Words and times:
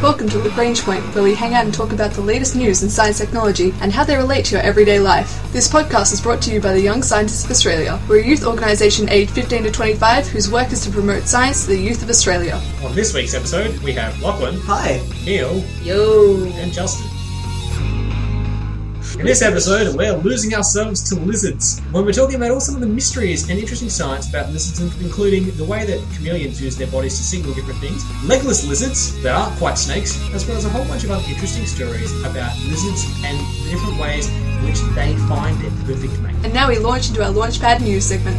Welcome 0.00 0.28
to 0.28 0.38
Lagrange 0.38 0.82
Point, 0.82 1.02
where 1.12 1.24
we 1.24 1.34
hang 1.34 1.54
out 1.54 1.64
and 1.64 1.74
talk 1.74 1.92
about 1.92 2.12
the 2.12 2.20
latest 2.20 2.54
news 2.54 2.84
in 2.84 2.88
science 2.88 3.18
technology 3.18 3.74
and 3.80 3.92
how 3.92 4.04
they 4.04 4.16
relate 4.16 4.44
to 4.44 4.54
your 4.54 4.62
everyday 4.62 5.00
life. 5.00 5.42
This 5.52 5.68
podcast 5.68 6.12
is 6.12 6.20
brought 6.20 6.40
to 6.42 6.52
you 6.52 6.60
by 6.60 6.72
the 6.72 6.80
Young 6.80 7.02
Scientists 7.02 7.44
of 7.44 7.50
Australia. 7.50 7.98
We're 8.08 8.20
a 8.20 8.24
youth 8.24 8.46
organisation 8.46 9.08
aged 9.08 9.32
15 9.32 9.64
to 9.64 9.72
25 9.72 10.28
whose 10.28 10.48
work 10.52 10.70
is 10.70 10.84
to 10.84 10.92
promote 10.92 11.24
science 11.24 11.62
to 11.64 11.70
the 11.70 11.78
youth 11.80 12.00
of 12.04 12.10
Australia. 12.10 12.60
On 12.84 12.94
this 12.94 13.12
week's 13.12 13.34
episode, 13.34 13.76
we 13.80 13.92
have 13.92 14.20
Lachlan, 14.22 14.60
Hi. 14.60 15.02
Neil, 15.24 15.64
Yo. 15.82 16.44
and 16.54 16.72
Justin. 16.72 17.17
In 19.18 19.26
this 19.26 19.42
episode, 19.42 19.96
we're 19.96 20.12
losing 20.18 20.54
ourselves 20.54 21.02
to 21.08 21.16
lizards 21.16 21.80
when 21.90 22.04
we're 22.04 22.12
talking 22.12 22.36
about 22.36 22.52
all 22.52 22.60
some 22.60 22.76
of 22.76 22.80
the 22.80 22.86
mysteries 22.86 23.50
and 23.50 23.58
interesting 23.58 23.88
science 23.88 24.28
about 24.28 24.52
lizards, 24.52 24.80
including 25.00 25.50
the 25.56 25.64
way 25.64 25.84
that 25.84 25.98
chameleons 26.14 26.62
use 26.62 26.76
their 26.76 26.86
bodies 26.86 27.18
to 27.18 27.24
signal 27.24 27.52
different 27.52 27.80
things, 27.80 28.04
legless 28.22 28.64
lizards 28.64 29.20
that 29.24 29.34
aren't 29.34 29.58
quite 29.58 29.76
snakes, 29.76 30.22
as 30.32 30.46
well 30.46 30.56
as 30.56 30.66
a 30.66 30.68
whole 30.68 30.84
bunch 30.84 31.02
of 31.02 31.10
other 31.10 31.24
interesting 31.28 31.66
stories 31.66 32.12
about 32.20 32.56
lizards 32.68 33.04
and 33.24 33.36
the 33.64 33.70
different 33.72 33.98
ways 33.98 34.28
in 34.28 34.64
which 34.64 34.78
they 34.94 35.16
find 35.26 35.60
their 35.62 35.72
perfect 35.84 36.16
mate. 36.20 36.36
And 36.44 36.54
now 36.54 36.68
we 36.68 36.78
launch 36.78 37.08
into 37.08 37.20
our 37.20 37.32
Launchpad 37.32 37.80
news 37.80 38.06
segment. 38.06 38.38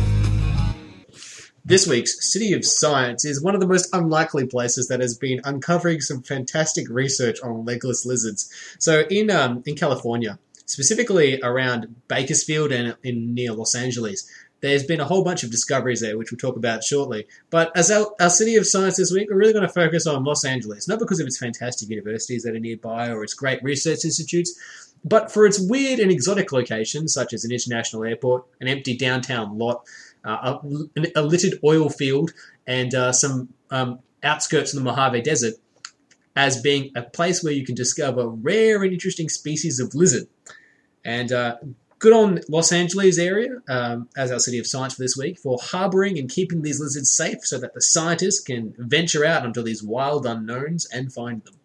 This 1.66 1.88
week's 1.88 2.32
City 2.32 2.54
of 2.54 2.66
Science 2.66 3.26
is 3.26 3.44
one 3.44 3.54
of 3.54 3.60
the 3.60 3.68
most 3.68 3.94
unlikely 3.94 4.48
places 4.48 4.88
that 4.88 5.02
has 5.02 5.16
been 5.16 5.42
uncovering 5.44 6.00
some 6.00 6.24
fantastic 6.24 6.88
research 6.90 7.38
on 7.44 7.66
legless 7.66 8.06
lizards. 8.06 8.50
So 8.80 9.02
in 9.02 9.30
um, 9.30 9.62
in 9.68 9.76
California, 9.76 10.40
specifically 10.70 11.40
around 11.42 11.96
Bakersfield 12.08 12.72
and 12.72 12.96
in 13.04 13.34
near 13.34 13.54
Los 13.54 13.76
Angeles, 13.76 14.30
there's 14.62 14.84
been 14.84 15.00
a 15.00 15.06
whole 15.06 15.24
bunch 15.24 15.44
of 15.44 15.52
discoveries 15.52 16.02
there, 16.02 16.18
which 16.18 16.32
we'll 16.32 16.38
talk 16.38 16.58
about 16.58 16.84
shortly. 16.84 17.26
But 17.50 17.76
as 17.76 17.90
our, 17.90 18.14
our 18.20 18.30
City 18.30 18.56
of 18.56 18.68
Science 18.68 18.98
this 18.98 19.12
week, 19.12 19.30
we're 19.30 19.38
really 19.38 19.54
going 19.54 19.66
to 19.66 19.74
focus 19.74 20.06
on 20.06 20.24
Los 20.24 20.46
Angeles, 20.46 20.88
not 20.88 21.00
because 21.00 21.20
of 21.20 21.28
its 21.28 21.38
fantastic 21.38 21.90
universities 21.90 22.44
that 22.44 22.56
are 22.56 22.60
nearby 22.60 23.10
or 23.10 23.24
its 23.24 23.34
great 23.34 23.64
research 23.64 24.04
institutes, 24.04 24.94
but 25.04 25.32
for 25.32 25.46
its 25.46 25.60
weird 25.60 26.00
and 26.00 26.12
exotic 26.12 26.52
locations, 26.52 27.14
such 27.14 27.34
as 27.34 27.46
an 27.46 27.52
international 27.52 28.04
airport, 28.04 28.46
an 28.60 28.68
empty 28.68 28.98
downtown 28.98 29.58
lot, 29.58 29.86
uh, 30.26 30.60
a, 30.62 31.08
a 31.16 31.22
littered 31.24 31.58
oil 31.64 31.90
field, 31.90 32.32
and 32.68 32.94
uh, 32.94 33.12
some 33.14 33.50
um, 33.72 34.00
outskirts 34.24 34.74
of 34.74 34.80
the 34.80 34.84
Mojave 34.84 35.22
Desert, 35.22 35.56
as 36.36 36.62
being 36.62 36.92
a 36.96 37.02
place 37.02 37.44
where 37.44 37.54
you 37.54 37.66
can 37.66 37.76
discover 37.76 38.28
rare 38.28 38.84
and 38.84 38.94
interesting 38.94 39.30
species 39.30 39.80
of 39.80 39.96
lizard. 39.96 40.28
And 41.10 41.32
uh, 41.32 41.56
good 41.98 42.14
on 42.14 42.40
Los 42.50 42.72
Angeles 42.72 43.18
area 43.18 43.64
um, 43.68 44.10
as 44.16 44.32
our 44.32 44.38
city 44.38 44.60
of 44.60 44.68
science 44.68 44.94
for 44.94 45.02
this 45.02 45.18
week 45.18 45.40
for 45.40 45.58
harboring 45.60 46.20
and 46.20 46.30
keeping 46.30 46.62
these 46.62 46.80
lizards 46.80 47.10
safe 47.10 47.44
so 47.44 47.58
that 47.58 47.74
the 47.74 47.82
scientists 47.82 48.42
can 48.42 48.76
venture 48.78 49.26
out 49.26 49.44
into 49.44 49.64
these 49.64 49.82
wild 49.82 50.28
unknowns 50.28 50.86
and 50.94 51.12
find 51.12 51.44
them. 51.46 51.56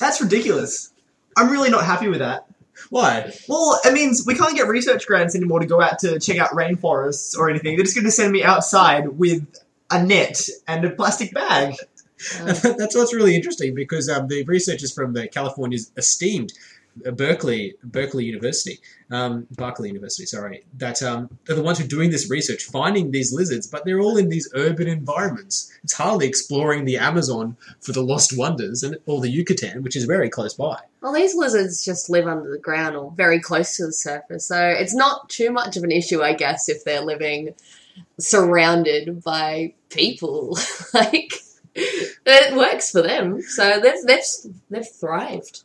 That's 0.00 0.20
ridiculous. 0.20 0.92
I'm 1.36 1.48
really 1.48 1.70
not 1.70 1.84
happy 1.84 2.08
with 2.08 2.18
that. 2.18 2.46
Why? 2.90 3.32
Well, 3.48 3.78
it 3.84 3.92
means 3.92 4.26
we 4.26 4.34
can't 4.34 4.56
get 4.56 4.66
research 4.66 5.06
grants 5.06 5.36
anymore 5.36 5.60
to 5.60 5.66
go 5.66 5.80
out 5.80 6.00
to 6.00 6.18
check 6.18 6.38
out 6.38 6.50
rainforests 6.50 7.38
or 7.38 7.48
anything. 7.48 7.76
They're 7.76 7.84
just 7.84 7.94
going 7.94 8.06
to 8.06 8.10
send 8.10 8.32
me 8.32 8.42
outside 8.42 9.06
with 9.10 9.46
a 9.92 10.04
net 10.04 10.48
and 10.66 10.84
a 10.84 10.90
plastic 10.90 11.32
bag. 11.32 11.76
That's 12.42 12.96
what's 12.96 13.14
really 13.14 13.36
interesting 13.36 13.76
because 13.76 14.08
um, 14.08 14.26
the 14.26 14.42
researchers 14.44 14.92
from 14.92 15.12
the 15.12 15.28
California's 15.28 15.92
esteemed 15.96 16.52
uh, 16.52 16.56
Berkeley 16.96 17.74
Berkeley 17.82 18.24
University, 18.24 18.80
um, 19.10 19.46
Berkeley 19.50 19.88
University, 19.88 20.26
sorry, 20.26 20.64
that 20.78 21.02
um, 21.02 21.38
are 21.48 21.54
the 21.54 21.62
ones 21.62 21.78
who 21.78 21.84
are 21.84 21.88
doing 21.88 22.10
this 22.10 22.30
research, 22.30 22.64
finding 22.64 23.10
these 23.10 23.32
lizards, 23.32 23.66
but 23.66 23.84
they're 23.84 24.00
all 24.00 24.16
in 24.16 24.28
these 24.28 24.50
urban 24.54 24.88
environments. 24.88 25.72
It's 25.82 25.94
hardly 25.94 26.26
exploring 26.26 26.84
the 26.84 26.96
Amazon 26.96 27.56
for 27.80 27.92
the 27.92 28.02
lost 28.02 28.36
wonders 28.36 28.82
and 28.82 28.96
or 29.06 29.20
the 29.20 29.30
Yucatan, 29.30 29.82
which 29.82 29.96
is 29.96 30.04
very 30.04 30.30
close 30.30 30.54
by. 30.54 30.80
Well, 31.00 31.12
these 31.12 31.34
lizards 31.34 31.84
just 31.84 32.08
live 32.08 32.26
under 32.26 32.50
the 32.50 32.58
ground 32.58 32.96
or 32.96 33.12
very 33.12 33.40
close 33.40 33.76
to 33.76 33.86
the 33.86 33.92
surface, 33.92 34.46
so 34.46 34.66
it's 34.66 34.94
not 34.94 35.28
too 35.28 35.50
much 35.50 35.76
of 35.76 35.84
an 35.84 35.90
issue, 35.90 36.22
I 36.22 36.34
guess, 36.34 36.68
if 36.68 36.84
they're 36.84 37.02
living 37.02 37.54
surrounded 38.18 39.22
by 39.22 39.74
people. 39.90 40.58
like 40.94 41.32
it 41.74 42.56
works 42.56 42.90
for 42.90 43.02
them, 43.02 43.42
so 43.42 43.80
they've 43.80 44.02
they've 44.06 44.52
they've 44.70 44.88
thrived. 44.88 45.64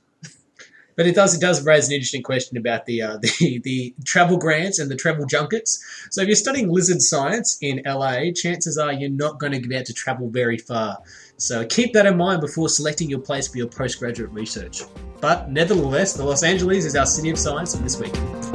But 1.00 1.08
it 1.08 1.16
does 1.16 1.34
it 1.34 1.40
does 1.40 1.66
raise 1.66 1.88
an 1.88 1.94
interesting 1.94 2.24
question 2.24 2.58
about 2.58 2.86
the 2.86 3.02
uh, 3.02 3.18
the 3.22 3.60
the 3.64 3.96
travel 4.04 4.36
grants 4.36 4.80
and 4.80 4.92
the 4.92 4.98
travel 4.98 5.26
junkets. 5.26 5.82
So 6.12 6.22
if 6.22 6.28
you're 6.28 6.36
studying 6.36 6.68
lizard 6.70 7.02
science 7.02 7.58
in 7.62 7.82
LA, 7.86 8.34
chances 8.36 8.78
are 8.78 8.92
you're 8.92 9.10
not 9.10 9.40
going 9.40 9.54
to 9.54 9.66
be 9.66 9.76
able 9.76 9.86
to 9.86 9.94
travel 9.94 10.30
very 10.30 10.58
far. 10.58 10.98
So 11.38 11.66
keep 11.66 11.94
that 11.94 12.06
in 12.06 12.18
mind 12.18 12.42
before 12.42 12.68
selecting 12.68 13.10
your 13.10 13.20
place 13.20 13.48
for 13.48 13.58
your 13.58 13.70
postgraduate 13.70 14.32
research. 14.32 14.82
But 15.22 15.50
nevertheless, 15.50 16.12
the 16.12 16.26
Los 16.26 16.44
Angeles 16.44 16.84
is 16.84 16.98
our 16.98 17.06
city 17.06 17.30
of 17.30 17.40
science 17.40 17.74
for 17.74 17.82
this 17.82 17.98
week. 17.98 18.49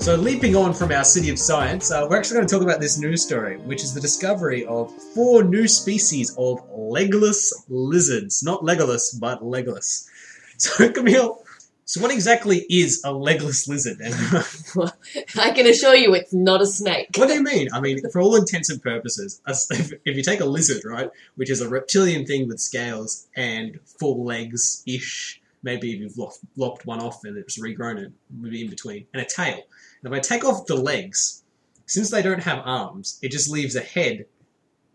So, 0.00 0.16
leaping 0.16 0.56
on 0.56 0.72
from 0.72 0.92
our 0.92 1.04
city 1.04 1.28
of 1.28 1.38
science, 1.38 1.90
uh, 1.90 2.06
we're 2.08 2.16
actually 2.16 2.36
going 2.36 2.46
to 2.46 2.54
talk 2.54 2.62
about 2.62 2.80
this 2.80 2.98
news 2.98 3.22
story, 3.22 3.58
which 3.58 3.82
is 3.82 3.92
the 3.92 4.00
discovery 4.00 4.64
of 4.64 4.90
four 5.14 5.44
new 5.44 5.68
species 5.68 6.34
of 6.38 6.58
legless 6.72 7.66
lizards. 7.68 8.42
Not 8.42 8.64
legless, 8.64 9.12
but 9.12 9.44
legless. 9.44 10.08
So, 10.60 10.92
Camille, 10.92 11.42
so 11.86 12.00
what 12.02 12.10
exactly 12.10 12.66
is 12.68 13.02
a 13.04 13.12
legless 13.12 13.66
lizard? 13.66 13.98
Well, 14.74 14.92
I 15.38 15.50
can 15.52 15.66
assure 15.66 15.94
you, 15.96 16.14
it's 16.14 16.32
not 16.32 16.62
a 16.62 16.66
snake. 16.66 17.08
what 17.16 17.28
do 17.28 17.34
you 17.34 17.42
mean? 17.42 17.68
I 17.72 17.80
mean, 17.80 17.98
for 18.10 18.20
all 18.20 18.36
intents 18.36 18.68
and 18.70 18.82
purposes, 18.82 19.40
if, 19.48 19.92
if 20.04 20.16
you 20.16 20.22
take 20.22 20.40
a 20.40 20.44
lizard, 20.44 20.82
right, 20.84 21.10
which 21.36 21.50
is 21.50 21.60
a 21.60 21.68
reptilian 21.68 22.26
thing 22.26 22.46
with 22.46 22.60
scales 22.60 23.26
and 23.36 23.80
four 23.98 24.16
legs 24.16 24.82
ish, 24.86 25.40
maybe 25.62 25.92
if 25.92 26.00
you've 26.00 26.18
lopped, 26.18 26.38
lopped 26.56 26.86
one 26.86 27.00
off 27.00 27.24
and 27.24 27.36
it's 27.36 27.58
regrown 27.58 27.98
it, 27.98 28.12
maybe 28.30 28.62
in 28.62 28.70
between, 28.70 29.06
and 29.12 29.22
a 29.22 29.26
tail. 29.26 29.60
If 30.02 30.12
I 30.12 30.18
take 30.20 30.44
off 30.44 30.66
the 30.66 30.76
legs, 30.76 31.42
since 31.86 32.10
they 32.10 32.22
don't 32.22 32.42
have 32.42 32.62
arms, 32.64 33.18
it 33.22 33.30
just 33.32 33.50
leaves 33.50 33.76
a 33.76 33.80
head 33.80 34.26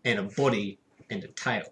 and 0.04 0.18
a 0.18 0.22
body 0.22 0.78
and 1.10 1.22
a 1.22 1.28
tail. 1.28 1.64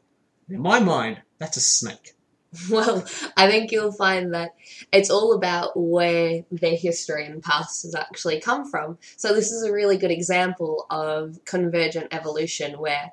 In 0.49 0.61
my 0.61 0.81
mind, 0.81 1.23
that's 1.39 1.57
a 1.57 1.61
snake. 1.61 2.13
Well, 2.71 3.05
I 3.37 3.51
think 3.51 3.73
you'll 3.73 3.91
find 3.91 4.33
that 4.33 4.53
it's 4.93 5.11
all 5.11 5.33
about 5.33 5.73
where 5.75 6.45
their 6.53 6.77
history 6.77 7.27
and 7.27 7.43
past 7.43 7.83
has 7.83 7.97
actually 7.97 8.41
come 8.41 8.71
from. 8.71 8.99
So, 9.17 9.35
this 9.35 9.51
is 9.51 9.65
a 9.65 9.73
really 9.73 9.97
good 9.97 10.13
example 10.13 10.87
of 10.89 11.45
convergent 11.45 12.15
evolution 12.15 12.79
where 12.79 13.11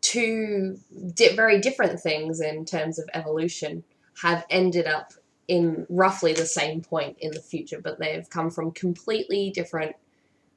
two 0.00 0.76
di- 1.14 1.36
very 1.36 1.60
different 1.60 2.00
things 2.00 2.40
in 2.40 2.64
terms 2.64 2.98
of 2.98 3.08
evolution 3.14 3.84
have 4.22 4.44
ended 4.50 4.88
up 4.88 5.12
in 5.50 5.84
roughly 5.88 6.32
the 6.32 6.46
same 6.46 6.80
point 6.80 7.16
in 7.18 7.32
the 7.32 7.40
future, 7.40 7.80
but 7.82 7.98
they've 7.98 8.30
come 8.30 8.50
from 8.50 8.70
completely 8.70 9.50
different 9.50 9.96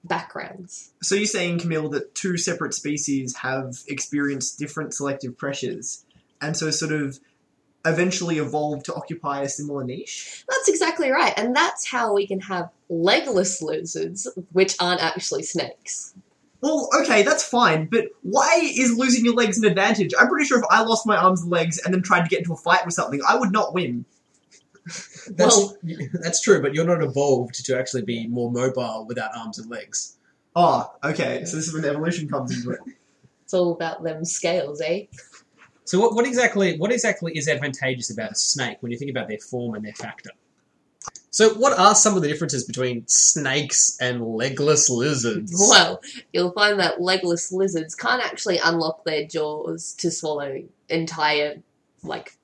backgrounds. 0.04 0.94
So 1.02 1.16
you're 1.16 1.26
saying, 1.26 1.60
Camille, 1.60 1.90
that 1.90 2.14
two 2.14 2.38
separate 2.38 2.76
species 2.76 3.38
have 3.38 3.78
experienced 3.88 4.60
different 4.60 4.94
selective 4.94 5.36
pressures, 5.36 6.06
and 6.40 6.56
so 6.56 6.70
sort 6.70 6.92
of 6.92 7.20
eventually 7.84 8.38
evolved 8.38 8.86
to 8.86 8.94
occupy 8.94 9.42
a 9.42 9.50
similar 9.50 9.84
niche? 9.84 10.46
That's 10.48 10.70
exactly 10.70 11.10
right, 11.10 11.34
and 11.36 11.56
that's 11.56 11.88
how 11.88 12.14
we 12.14 12.28
can 12.28 12.42
have 12.42 12.70
legless 12.88 13.64
lizards, 13.64 14.28
which 14.52 14.76
aren't 14.80 15.02
actually 15.02 15.42
snakes. 15.42 16.14
Well, 16.62 16.88
okay, 17.02 17.24
that's 17.24 17.44
fine, 17.44 17.88
but 17.88 18.10
why 18.22 18.62
is 18.62 18.96
losing 18.96 19.26
your 19.26 19.34
legs 19.34 19.58
an 19.58 19.66
advantage? 19.66 20.14
I'm 20.18 20.28
pretty 20.28 20.46
sure 20.46 20.60
if 20.60 20.66
I 20.70 20.84
lost 20.84 21.08
my 21.08 21.18
arms 21.18 21.42
and 21.42 21.50
legs 21.50 21.80
and 21.80 21.92
then 21.92 22.04
tried 22.04 22.22
to 22.22 22.30
get 22.30 22.40
into 22.40 22.54
a 22.54 22.58
fight 22.58 22.86
with 22.86 22.94
something, 22.94 23.22
I 23.28 23.36
would 23.36 23.52
not 23.52 23.74
win. 23.74 24.06
That's, 25.30 25.58
Well- 25.58 25.78
that's 26.22 26.42
true, 26.42 26.62
but 26.62 26.74
you're 26.74 26.86
not 26.86 27.02
evolved 27.02 27.64
to 27.66 27.78
actually 27.78 28.02
be 28.04 28.28
more 28.28 28.52
mobile 28.52 29.06
without 29.08 29.32
arms 29.36 29.58
and 29.60 29.70
legs. 29.70 30.18
Oh, 30.56 30.92
okay, 31.04 31.46
so 31.46 31.56
this 31.56 31.68
is 31.68 31.74
when 31.74 31.86
evolution 31.86 32.28
comes 32.28 32.56
into 32.56 32.72
it. 32.72 32.80
It's 33.44 33.54
all 33.54 33.74
about 33.74 34.04
them 34.04 34.24
scales, 34.26 34.82
eh? 34.82 35.04
So 35.86 36.00
what, 36.00 36.16
what 36.16 36.26
exactly 36.26 36.78
what 36.78 36.92
exactly 36.92 37.38
is 37.38 37.48
advantageous 37.48 38.10
about 38.10 38.32
a 38.32 38.36
snake 38.36 38.78
when 38.80 38.92
you 38.92 38.98
think 38.98 39.12
about 39.12 39.28
their 39.28 39.38
form 39.38 39.76
and 39.76 39.86
their 39.86 39.94
factor? 39.94 40.32
So 41.30 41.54
what 41.56 41.78
are 41.78 41.94
some 41.94 42.16
of 42.16 42.22
the 42.22 42.28
differences 42.28 42.64
between 42.64 43.08
snakes 43.08 43.98
and 44.00 44.24
legless 44.24 44.90
lizards? 44.90 45.54
Well, 45.70 46.00
you'll 46.32 46.52
find 46.54 46.80
that 46.80 47.02
legless 47.02 47.52
lizards 47.52 47.96
can't 47.96 48.24
actually 48.24 48.60
unlock 48.64 49.04
their 49.04 49.26
jaws 49.26 49.94
to 50.00 50.10
swallow 50.10 50.64
entire, 50.90 51.62
like, 52.04 52.38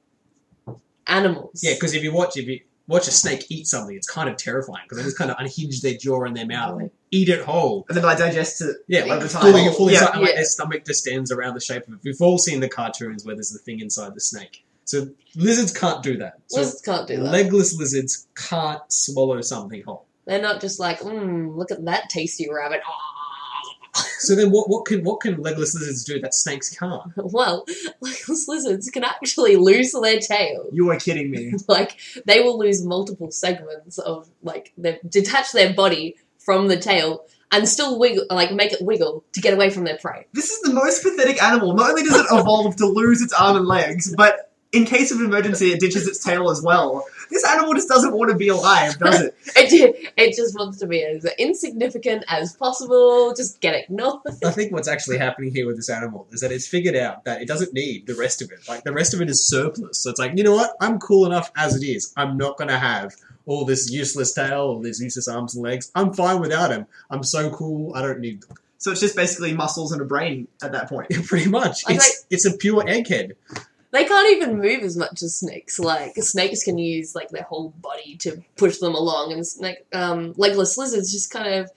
animals. 1.10 1.60
Yeah, 1.64 1.74
because 1.74 1.94
if 1.94 2.04
you 2.04 2.14
watch 2.14 2.38
if 2.38 2.48
you 2.48 2.60
watch 2.88 3.08
a 3.08 3.12
snake 3.12 3.46
eat 3.50 3.68
something, 3.68 3.96
it's 3.96 4.10
kind 4.10 4.30
of 4.30 4.38
terrifying 4.38 4.82
because 4.86 4.98
they 4.98 5.04
just 5.04 5.18
kind 5.18 5.30
of 5.32 5.38
unhinge 5.40 5.82
their 5.82 5.94
jaw 5.96 6.24
and 6.24 6.36
their 6.36 6.46
mouth 6.48 6.80
and 6.80 6.90
eat 7.12 7.30
it 7.30 7.44
whole. 7.46 7.86
And 7.88 7.98
then 7.98 8.06
I 8.06 8.16
digest 8.16 8.62
it. 8.62 8.78
Yeah, 8.88 9.02
Over 9.02 9.16
like 9.22 9.30
time. 9.32 9.42
fully, 9.42 9.70
fully 9.74 9.94
Yeah. 9.94 10.00
inside, 10.02 10.14
and, 10.16 10.22
like 10.24 10.36
their 10.36 10.44
stomach 10.46 10.86
just 10.86 11.02
stands 11.02 11.32
around 11.32 11.54
the 11.54 11.60
shape 11.62 11.88
of 11.88 11.94
it. 11.96 12.00
We've 12.04 12.22
all 12.22 12.38
seen 12.38 12.60
the 12.62 12.70
cartoons 12.70 13.26
where 13.26 13.36
there's 13.36 13.52
the 13.52 13.60
thing 13.60 13.80
inside 13.80 14.16
the 14.16 14.22
snake. 14.22 14.64
So 14.86 15.10
lizards 15.36 15.72
can't 15.72 16.02
do 16.02 16.18
that. 16.18 16.40
So 16.48 16.62
Lizards 16.62 16.82
can't 16.82 17.08
do 17.08 17.18
that. 17.18 17.32
legless 17.32 17.78
lizards 17.78 18.28
can't 18.36 18.82
swallow 18.92 19.40
something 19.42 19.84
whole. 19.84 20.06
They're 20.26 20.42
not 20.42 20.60
just 20.62 20.80
like, 20.80 21.00
mmm, 21.02 21.56
look 21.56 21.70
at 21.72 21.86
that 21.86 22.10
tasty 22.10 22.50
rabbit. 22.52 22.82
So 24.20 24.36
then, 24.36 24.52
what 24.52 24.70
what 24.70 24.86
can 24.86 25.04
what 25.04 25.22
can 25.22 25.42
legless 25.42 25.74
lizards 25.74 26.04
do 26.04 26.20
that 26.22 26.34
snakes 26.34 26.76
can't? 26.76 27.12
well, 27.16 27.66
legless 28.02 28.48
lizards 28.48 28.90
can 28.90 29.04
actually 29.04 29.56
lose 29.56 29.92
their 29.92 30.20
tail. 30.20 30.70
You 30.72 30.90
are 30.92 30.98
kidding 30.98 31.32
me. 31.32 31.54
Like 31.68 32.00
they 32.26 32.42
will 32.42 32.58
lose 32.58 32.84
multiple 32.84 33.32
segments 33.32 34.00
of 34.00 34.30
like 34.42 34.74
they 34.78 35.00
detach 35.08 35.52
their 35.52 35.74
body 35.74 36.16
from 36.38 36.68
the 36.68 36.78
tail 36.78 37.26
and 37.52 37.68
still 37.68 38.00
wiggle, 38.00 38.26
like 38.30 38.52
make 38.52 38.72
it 38.72 38.82
wiggle 38.82 39.24
to 39.34 39.42
get 39.42 39.54
away 39.54 39.70
from 39.70 39.84
their 39.84 39.98
prey. 39.98 40.26
This 40.34 40.50
is 40.50 40.62
the 40.62 40.74
most 40.74 41.04
pathetic 41.04 41.42
animal. 41.42 41.74
Not 41.74 41.92
only 41.92 42.04
does 42.04 42.20
it 42.20 42.26
evolve 42.32 42.76
to 42.78 42.86
lose 42.86 43.22
its 43.22 43.34
arm 43.34 43.58
and 43.58 43.68
legs, 43.68 44.14
but 44.16 44.49
in 44.72 44.86
case 44.86 45.12
of 45.12 45.20
emergency, 45.20 45.72
it 45.72 45.80
ditches 45.80 46.08
its 46.08 46.24
tail 46.24 46.50
as 46.50 46.62
well. 46.62 47.04
This 47.32 47.48
animal 47.48 47.74
just 47.74 47.88
doesn't 47.88 48.14
want 48.14 48.32
to 48.32 48.38
be 48.38 48.50
alive, 48.50 48.98
does 48.98 49.22
it? 49.22 49.36
It 49.56 50.12
it 50.18 50.36
just 50.36 50.58
wants 50.58 50.78
to 50.80 50.88
be 50.88 51.04
as 51.04 51.26
insignificant 51.38 52.24
as 52.28 52.56
possible. 52.56 53.34
Just 53.36 53.62
get 53.62 53.76
ignored. 53.76 54.22
I 54.46 54.52
think 54.52 54.72
what's 54.72 54.88
actually 54.88 55.18
happening 55.18 55.52
here 55.52 55.66
with 55.66 55.76
this 55.76 55.90
animal 55.90 56.28
is 56.32 56.42
that 56.42 56.52
it's 56.52 56.68
figured 56.68 56.96
out 56.96 57.26
that 57.26 57.42
it 57.42 57.48
doesn't 57.48 57.74
need 57.74 58.08
the 58.08 58.16
rest 58.16 58.42
of 58.42 58.52
it. 58.52 58.68
Like 58.68 58.84
the 58.84 58.94
rest 58.94 59.14
of 59.14 59.22
it 59.22 59.30
is 59.30 59.48
surplus. 59.48 60.02
So 60.02 60.10
it's 60.10 60.20
like, 60.20 60.38
you 60.38 60.44
know 60.44 60.56
what? 60.56 60.76
I'm 60.82 61.00
cool 61.00 61.26
enough 61.26 61.52
as 61.56 61.76
it 61.76 61.86
is. 61.86 62.14
I'm 62.16 62.38
not 62.38 62.58
going 62.58 62.70
to 62.70 62.78
have 62.78 63.16
all 63.46 63.66
this 63.66 63.92
useless 63.92 64.34
tail, 64.34 64.62
all 64.62 64.80
these 64.80 65.02
useless 65.02 65.28
arms 65.28 65.56
and 65.56 65.64
legs. 65.64 65.92
I'm 65.96 66.14
fine 66.14 66.40
without 66.40 66.72
him. 66.72 66.86
I'm 67.10 67.24
so 67.24 67.50
cool. 67.50 67.96
I 67.96 68.02
don't 68.02 68.20
need 68.20 68.42
them. 68.44 68.58
So 68.78 68.92
it's 68.92 69.02
just 69.02 69.16
basically 69.16 69.54
muscles 69.54 69.92
and 69.92 70.02
a 70.02 70.06
brain 70.06 70.48
at 70.64 70.72
that 70.72 70.88
point. 70.88 71.10
Pretty 71.28 71.50
much. 71.50 71.84
I 71.88 71.94
It's 71.94 72.26
it's 72.30 72.46
a 72.46 72.58
pure 72.58 72.84
egghead. 72.84 73.34
They 73.92 74.06
can't 74.06 74.32
even 74.32 74.60
move 74.60 74.84
as 74.84 74.96
much 74.96 75.24
as 75.24 75.36
snakes. 75.36 75.80
Like 75.80 76.16
snakes 76.18 76.64
can 76.64 76.78
use 76.78 77.16
like 77.16 77.30
their 77.30 77.44
whole 77.44 77.70
body 77.82 78.16
to 78.18 78.44
push 78.56 78.78
them 78.78 78.96
along, 78.96 79.34
and 79.34 79.46
snake, 79.46 79.86
um, 79.94 80.34
legless 80.38 80.78
lizards 80.78 81.12
just 81.12 81.32
kind 81.32 81.48
of. 81.56 81.72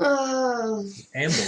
Uh, 0.00 0.82
amble. 1.14 1.44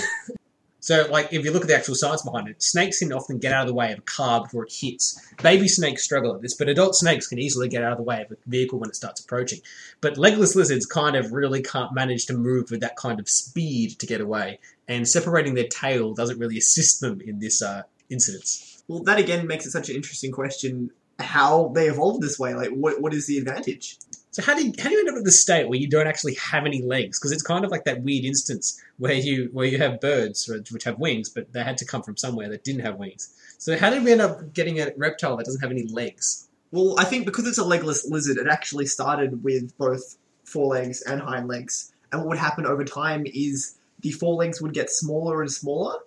So, 0.83 1.07
like, 1.13 1.33
if 1.33 1.45
you 1.45 1.53
look 1.53 1.63
at 1.63 1.69
the 1.69 1.77
actual 1.77 1.95
science 1.95 2.23
behind 2.23 2.49
it, 2.49 2.61
snakes 2.61 2.99
can 2.99 3.13
often 3.13 3.39
get 3.39 3.53
out 3.53 3.63
of 3.63 3.69
the 3.69 3.75
way 3.75 3.93
of 3.93 4.01
a 4.01 4.03
car 4.03 4.43
before 4.43 4.65
it 4.65 4.73
hits. 4.73 5.17
Baby 5.41 5.69
snakes 5.69 6.03
struggle 6.03 6.35
at 6.35 6.43
this, 6.43 6.55
but 6.55 6.69
adult 6.69 6.97
snakes 6.97 7.29
can 7.29 7.39
easily 7.39 7.69
get 7.69 7.85
out 7.85 7.93
of 7.93 7.99
the 7.99 8.03
way 8.03 8.23
of 8.23 8.33
a 8.33 8.37
vehicle 8.47 8.81
when 8.81 8.89
it 8.89 8.97
starts 8.97 9.21
approaching. 9.21 9.61
But 10.01 10.19
legless 10.19 10.57
lizards 10.57 10.85
kind 10.85 11.15
of 11.15 11.33
really 11.33 11.63
can't 11.63 11.95
manage 11.95 12.27
to 12.27 12.33
move 12.37 12.73
with 12.73 12.81
that 12.81 12.97
kind 12.97 13.21
of 13.21 13.29
speed 13.29 14.01
to 14.01 14.07
get 14.07 14.21
away, 14.21 14.59
and 14.89 15.07
separating 15.07 15.55
their 15.55 15.69
tail 15.69 16.15
doesn't 16.15 16.41
really 16.41 16.59
assist 16.59 17.01
them 17.01 17.21
in 17.21 17.39
this 17.39 17.63
uh, 17.63 17.83
incidence. 18.11 18.72
Well, 18.89 19.03
that 19.05 19.19
again 19.19 19.47
makes 19.47 19.67
it 19.67 19.71
such 19.71 19.89
an 19.89 19.97
interesting 19.97 20.33
question 20.33 20.91
how 21.19 21.69
they 21.69 21.89
evolved 21.89 22.23
this 22.23 22.39
way. 22.39 22.55
Like, 22.55 22.71
what, 22.71 23.01
what 23.01 23.15
is 23.15 23.27
the 23.27 23.39
advantage? 23.39 23.99
So 24.33 24.43
how 24.43 24.55
do 24.55 24.65
you, 24.65 24.73
how 24.79 24.89
do 24.89 24.95
you 24.95 25.01
end 25.01 25.11
up 25.11 25.17
at 25.17 25.25
the 25.25 25.31
state 25.31 25.69
where 25.69 25.79
you 25.79 25.89
don't 25.89 26.07
actually 26.07 26.35
have 26.35 26.65
any 26.65 26.83
legs? 26.83 27.19
Because 27.19 27.33
it's 27.33 27.43
kind 27.43 27.67
of 27.67 27.71
like 27.71 27.85
that 27.85 28.03
weird 28.03 28.25
instance 28.25 28.83
where 28.99 29.13
you 29.13 29.51
where 29.53 29.67
you 29.67 29.77
have 29.77 30.01
birds 30.01 30.49
which 30.49 30.73
which 30.73 30.85
have 30.85 30.99
wings, 30.99 31.29
but 31.29 31.53
they 31.53 31.63
had 31.63 31.77
to 31.79 31.85
come 31.85 32.03
from 32.03 32.17
somewhere 32.17 32.49
that 32.49 32.65
didn't 32.65 32.81
have 32.81 32.97
wings. 32.97 33.35
So 33.59 33.77
how 33.77 33.91
did 33.91 34.05
we 34.05 34.11
end 34.11 34.23
up 34.23 34.55
getting 34.55 34.81
a 34.81 34.91
reptile 34.97 35.37
that 35.37 35.45
doesn't 35.45 35.61
have 35.61 35.71
any 35.71 35.87
legs? 35.87 36.49
Well, 36.71 36.99
I 36.99 37.05
think 37.05 37.27
because 37.27 37.47
it's 37.47 37.59
a 37.59 37.65
legless 37.65 38.09
lizard, 38.09 38.39
it 38.39 38.47
actually 38.49 38.87
started 38.87 39.45
with 39.45 39.77
both 39.77 40.17
forelegs 40.45 41.03
and 41.03 41.21
hind 41.21 41.47
legs. 41.47 41.93
And 42.11 42.23
what 42.23 42.31
would 42.31 42.39
happen 42.39 42.65
over 42.65 42.85
time 42.85 43.27
is 43.27 43.77
the 44.01 44.13
forelegs 44.13 44.63
would 44.63 44.73
get 44.73 44.89
smaller 44.89 45.43
and 45.43 45.53
smaller. 45.53 45.99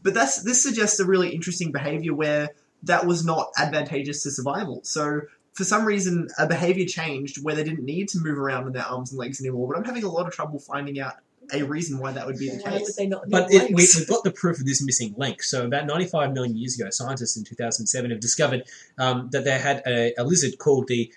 But 0.00 0.14
that's 0.14 0.42
this 0.42 0.62
suggests 0.62 0.98
a 1.00 1.04
really 1.04 1.30
interesting 1.30 1.72
behavior 1.72 2.14
where 2.14 2.50
that 2.84 3.06
was 3.06 3.24
not 3.24 3.52
advantageous 3.58 4.22
to 4.24 4.30
survival. 4.30 4.80
So 4.84 5.22
for 5.52 5.64
some 5.64 5.84
reason, 5.84 6.28
a 6.38 6.46
behavior 6.46 6.86
changed 6.86 7.42
where 7.42 7.54
they 7.54 7.64
didn't 7.64 7.84
need 7.84 8.08
to 8.10 8.18
move 8.18 8.38
around 8.38 8.64
with 8.64 8.74
their 8.74 8.84
arms 8.84 9.12
and 9.12 9.18
legs 9.18 9.40
anymore. 9.40 9.68
But 9.68 9.76
I'm 9.76 9.84
having 9.84 10.04
a 10.04 10.08
lot 10.08 10.26
of 10.26 10.32
trouble 10.32 10.58
finding 10.58 10.98
out 10.98 11.14
a 11.52 11.62
reason 11.62 11.98
why 11.98 12.12
that 12.12 12.26
would 12.26 12.38
be 12.38 12.48
the 12.48 12.62
why 12.62 12.72
would 12.72 12.78
case. 12.80 12.96
they 12.96 13.06
not? 13.06 13.28
But 13.28 13.52
it, 13.52 13.68
we, 13.68 13.74
we've 13.74 14.08
got 14.08 14.24
the 14.24 14.30
proof 14.30 14.58
of 14.58 14.66
this 14.66 14.82
missing 14.82 15.14
link. 15.16 15.42
So 15.42 15.66
about 15.66 15.86
95 15.86 16.32
million 16.32 16.56
years 16.56 16.78
ago, 16.78 16.88
scientists 16.90 17.36
in 17.36 17.44
2007 17.44 18.10
have 18.10 18.20
discovered 18.20 18.64
um, 18.98 19.28
that 19.32 19.44
they 19.44 19.58
had 19.58 19.82
a, 19.86 20.14
a 20.18 20.24
lizard 20.24 20.58
called 20.58 20.88
the 20.88 21.12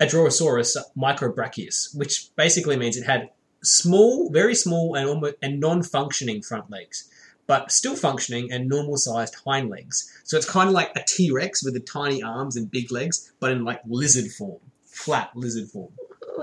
Adriosaurus 0.00 0.76
microbrachius, 0.96 1.96
which 1.96 2.34
basically 2.36 2.76
means 2.76 2.96
it 2.96 3.04
had 3.04 3.30
small, 3.62 4.30
very 4.30 4.54
small, 4.54 4.94
and 4.94 5.08
almost 5.08 5.34
and 5.42 5.60
non-functioning 5.60 6.42
front 6.42 6.70
legs, 6.70 7.08
but 7.48 7.72
still 7.72 7.96
functioning 7.96 8.52
and 8.52 8.68
normal-sized 8.68 9.34
hind 9.44 9.70
legs. 9.70 10.20
So 10.22 10.36
it's 10.36 10.48
kind 10.48 10.68
of 10.68 10.74
like 10.74 10.92
a 10.94 11.02
T-Rex 11.04 11.64
with 11.64 11.74
the 11.74 11.80
tiny 11.80 12.22
arms 12.22 12.56
and 12.56 12.70
big 12.70 12.92
legs, 12.92 13.32
but 13.40 13.50
in 13.50 13.64
like 13.64 13.80
lizard 13.88 14.30
form, 14.30 14.60
flat 14.84 15.34
lizard 15.34 15.68
form. 15.68 15.90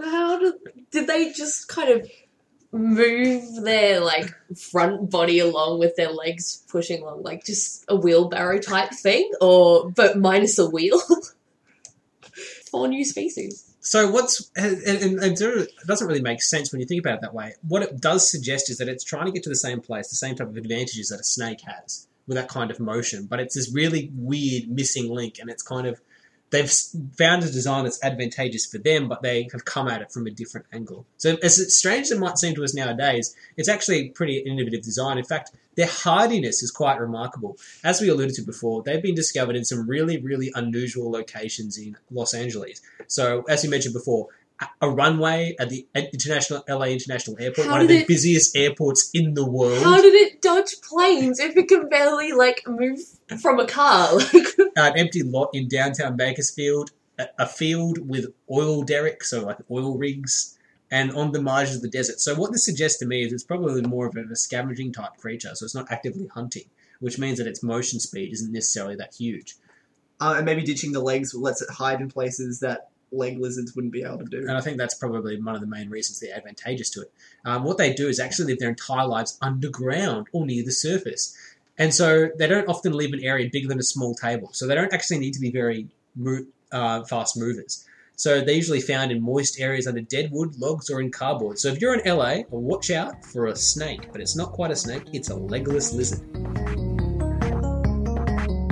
How 0.03 0.39
did 0.39 0.55
did 0.91 1.07
they 1.07 1.31
just 1.31 1.69
kind 1.69 1.89
of 1.89 2.09
move 2.71 3.63
their 3.63 4.01
like 4.01 4.33
front 4.57 5.09
body 5.09 5.39
along 5.39 5.79
with 5.79 5.95
their 5.95 6.11
legs 6.11 6.63
pushing 6.67 7.01
along, 7.01 7.21
like 7.21 7.45
just 7.45 7.85
a 7.87 7.95
wheelbarrow 7.95 8.57
type 8.59 8.91
thing, 8.91 9.29
or 9.39 9.91
but 9.91 10.17
minus 10.17 10.57
a 10.57 10.69
wheel? 10.69 10.99
Four 12.71 12.87
new 12.87 13.05
species. 13.05 13.74
So 13.85 14.09
what's 14.09 14.49
and, 14.55 14.81
and, 14.81 15.19
and 15.19 15.39
it 15.39 15.69
doesn't 15.85 16.07
really 16.07 16.21
make 16.21 16.41
sense 16.41 16.71
when 16.71 16.81
you 16.81 16.87
think 16.87 17.01
about 17.01 17.15
it 17.15 17.21
that 17.21 17.35
way. 17.35 17.53
What 17.67 17.83
it 17.83 18.01
does 18.01 18.29
suggest 18.29 18.71
is 18.71 18.79
that 18.79 18.87
it's 18.87 19.03
trying 19.03 19.27
to 19.27 19.31
get 19.31 19.43
to 19.43 19.49
the 19.49 19.55
same 19.55 19.79
place, 19.79 20.09
the 20.09 20.15
same 20.15 20.35
type 20.35 20.47
of 20.47 20.57
advantages 20.57 21.09
that 21.09 21.19
a 21.19 21.23
snake 21.23 21.61
has 21.61 22.07
with 22.27 22.35
that 22.35 22.49
kind 22.49 22.71
of 22.71 22.79
motion, 22.79 23.27
but 23.27 23.39
it's 23.39 23.53
this 23.53 23.71
really 23.71 24.09
weird 24.15 24.67
missing 24.67 25.13
link, 25.13 25.37
and 25.39 25.51
it's 25.51 25.61
kind 25.61 25.85
of 25.85 26.01
they've 26.49 26.71
found 27.15 27.43
a 27.43 27.51
design 27.51 27.83
that's 27.83 28.03
advantageous 28.03 28.65
for 28.65 28.79
them, 28.79 29.07
but 29.07 29.21
they 29.21 29.47
have 29.51 29.65
come 29.65 29.87
at 29.87 30.01
it 30.01 30.11
from 30.11 30.25
a 30.25 30.31
different 30.31 30.65
angle. 30.73 31.05
So 31.17 31.37
as 31.43 31.77
strange 31.77 32.05
as 32.05 32.11
it 32.11 32.19
might 32.19 32.39
seem 32.39 32.55
to 32.55 32.63
us 32.63 32.73
nowadays, 32.73 33.35
it's 33.55 33.69
actually 33.69 34.09
pretty 34.09 34.37
innovative 34.39 34.81
design. 34.81 35.19
In 35.19 35.25
fact, 35.25 35.51
their 35.75 35.87
hardiness 35.87 36.63
is 36.63 36.71
quite 36.71 36.99
remarkable. 36.99 37.57
As 37.83 38.01
we 38.01 38.09
alluded 38.09 38.35
to 38.35 38.41
before, 38.43 38.83
they've 38.83 39.01
been 39.01 39.15
discovered 39.15 39.55
in 39.55 39.65
some 39.65 39.87
really, 39.87 40.19
really 40.21 40.51
unusual 40.55 41.11
locations 41.11 41.77
in 41.77 41.97
Los 42.11 42.33
Angeles. 42.33 42.81
So, 43.07 43.43
as 43.49 43.63
you 43.63 43.69
mentioned 43.69 43.93
before, 43.93 44.27
a- 44.81 44.89
runway 44.89 45.53
at 45.59 45.69
the 45.69 45.85
international 45.93 46.63
LA 46.69 46.85
International 46.85 47.35
Airport, 47.39 47.67
How 47.67 47.73
one 47.73 47.81
of 47.81 47.87
the 47.89 47.97
it- 47.99 48.07
busiest 48.07 48.55
airports 48.55 49.09
in 49.13 49.33
the 49.33 49.45
world. 49.45 49.83
How 49.83 50.01
did 50.01 50.13
it 50.13 50.41
dodge 50.41 50.75
planes 50.81 51.39
if 51.41 51.57
it 51.57 51.67
can 51.67 51.89
barely 51.89 52.31
like 52.31 52.63
move 52.67 52.99
from 53.41 53.59
a 53.59 53.67
car? 53.67 54.13
Like, 54.33 54.47
an 54.77 54.97
empty 54.97 55.23
lot 55.23 55.49
in 55.53 55.67
downtown 55.67 56.15
Bakersfield, 56.17 56.91
a, 57.19 57.27
a 57.39 57.47
field 57.47 58.09
with 58.09 58.27
oil 58.51 58.83
derricks, 58.83 59.29
so 59.29 59.43
like 59.45 59.57
oil 59.71 59.97
rigs, 59.97 60.57
and 60.91 61.11
on 61.11 61.31
the 61.31 61.41
margins 61.41 61.77
of 61.77 61.81
the 61.81 61.89
desert. 61.89 62.19
So 62.19 62.35
what 62.35 62.51
this 62.51 62.65
suggests 62.65 62.99
to 62.99 63.05
me 63.05 63.23
is 63.23 63.33
it's 63.33 63.43
probably 63.43 63.81
more 63.81 64.05
of 64.05 64.15
a, 64.15 64.35
scavenging 64.35 64.93
type 64.93 65.17
creature, 65.17 65.51
so 65.55 65.65
it's 65.65 65.75
not 65.75 65.91
actively 65.91 66.27
hunting, 66.27 66.65
which 66.99 67.17
means 67.19 67.37
that 67.37 67.47
its 67.47 67.63
motion 67.63 67.99
speed 67.99 68.31
isn't 68.33 68.51
necessarily 68.51 68.95
that 68.95 69.15
huge. 69.15 69.55
Uh, 70.19 70.35
and 70.37 70.45
maybe 70.45 70.63
ditching 70.63 70.91
the 70.91 71.01
legs 71.01 71.33
lets 71.33 71.61
it 71.61 71.69
hide 71.69 71.99
in 72.01 72.09
places 72.09 72.59
that 72.61 72.89
leg 73.11 73.39
lizards 73.39 73.75
wouldn't 73.75 73.93
be 73.93 74.03
able 74.03 74.19
to 74.19 74.25
do. 74.25 74.39
And 74.39 74.51
I 74.51 74.61
think 74.61 74.77
that's 74.77 74.95
probably 74.95 75.41
one 75.41 75.55
of 75.55 75.61
the 75.61 75.67
main 75.67 75.89
reasons 75.89 76.19
they're 76.19 76.35
advantageous 76.35 76.89
to 76.91 77.01
it. 77.01 77.11
Um, 77.43 77.63
what 77.63 77.77
they 77.77 77.93
do 77.93 78.07
is 78.07 78.19
actually 78.19 78.47
live 78.47 78.59
their 78.59 78.69
entire 78.69 79.07
lives 79.07 79.37
underground 79.41 80.27
or 80.31 80.45
near 80.45 80.63
the 80.63 80.71
surface. 80.71 81.35
And 81.77 81.93
so 81.93 82.29
they 82.37 82.47
don't 82.47 82.67
often 82.67 82.93
leave 82.93 83.13
an 83.13 83.23
area 83.23 83.49
bigger 83.51 83.67
than 83.67 83.79
a 83.79 83.83
small 83.83 84.15
table. 84.15 84.49
So 84.53 84.67
they 84.67 84.75
don't 84.75 84.93
actually 84.93 85.19
need 85.19 85.33
to 85.33 85.41
be 85.41 85.51
very 85.51 85.87
mo- 86.15 86.45
uh, 86.71 87.03
fast 87.03 87.37
movers. 87.37 87.85
So 88.17 88.41
they're 88.41 88.55
usually 88.55 88.81
found 88.81 89.11
in 89.11 89.21
moist 89.21 89.59
areas 89.59 89.87
under 89.87 90.01
dead 90.01 90.29
wood, 90.31 90.55
logs, 90.57 90.89
or 90.89 91.01
in 91.01 91.11
cardboard. 91.11 91.59
So 91.59 91.67
if 91.69 91.81
you're 91.81 91.95
in 91.95 92.17
LA, 92.17 92.43
watch 92.49 92.89
out 92.91 93.25
for 93.25 93.47
a 93.47 93.55
snake. 93.55 94.11
But 94.11 94.21
it's 94.21 94.35
not 94.35 94.51
quite 94.53 94.71
a 94.71 94.75
snake, 94.75 95.03
it's 95.11 95.29
a 95.29 95.35
legless 95.35 95.93
lizard. 95.93 96.21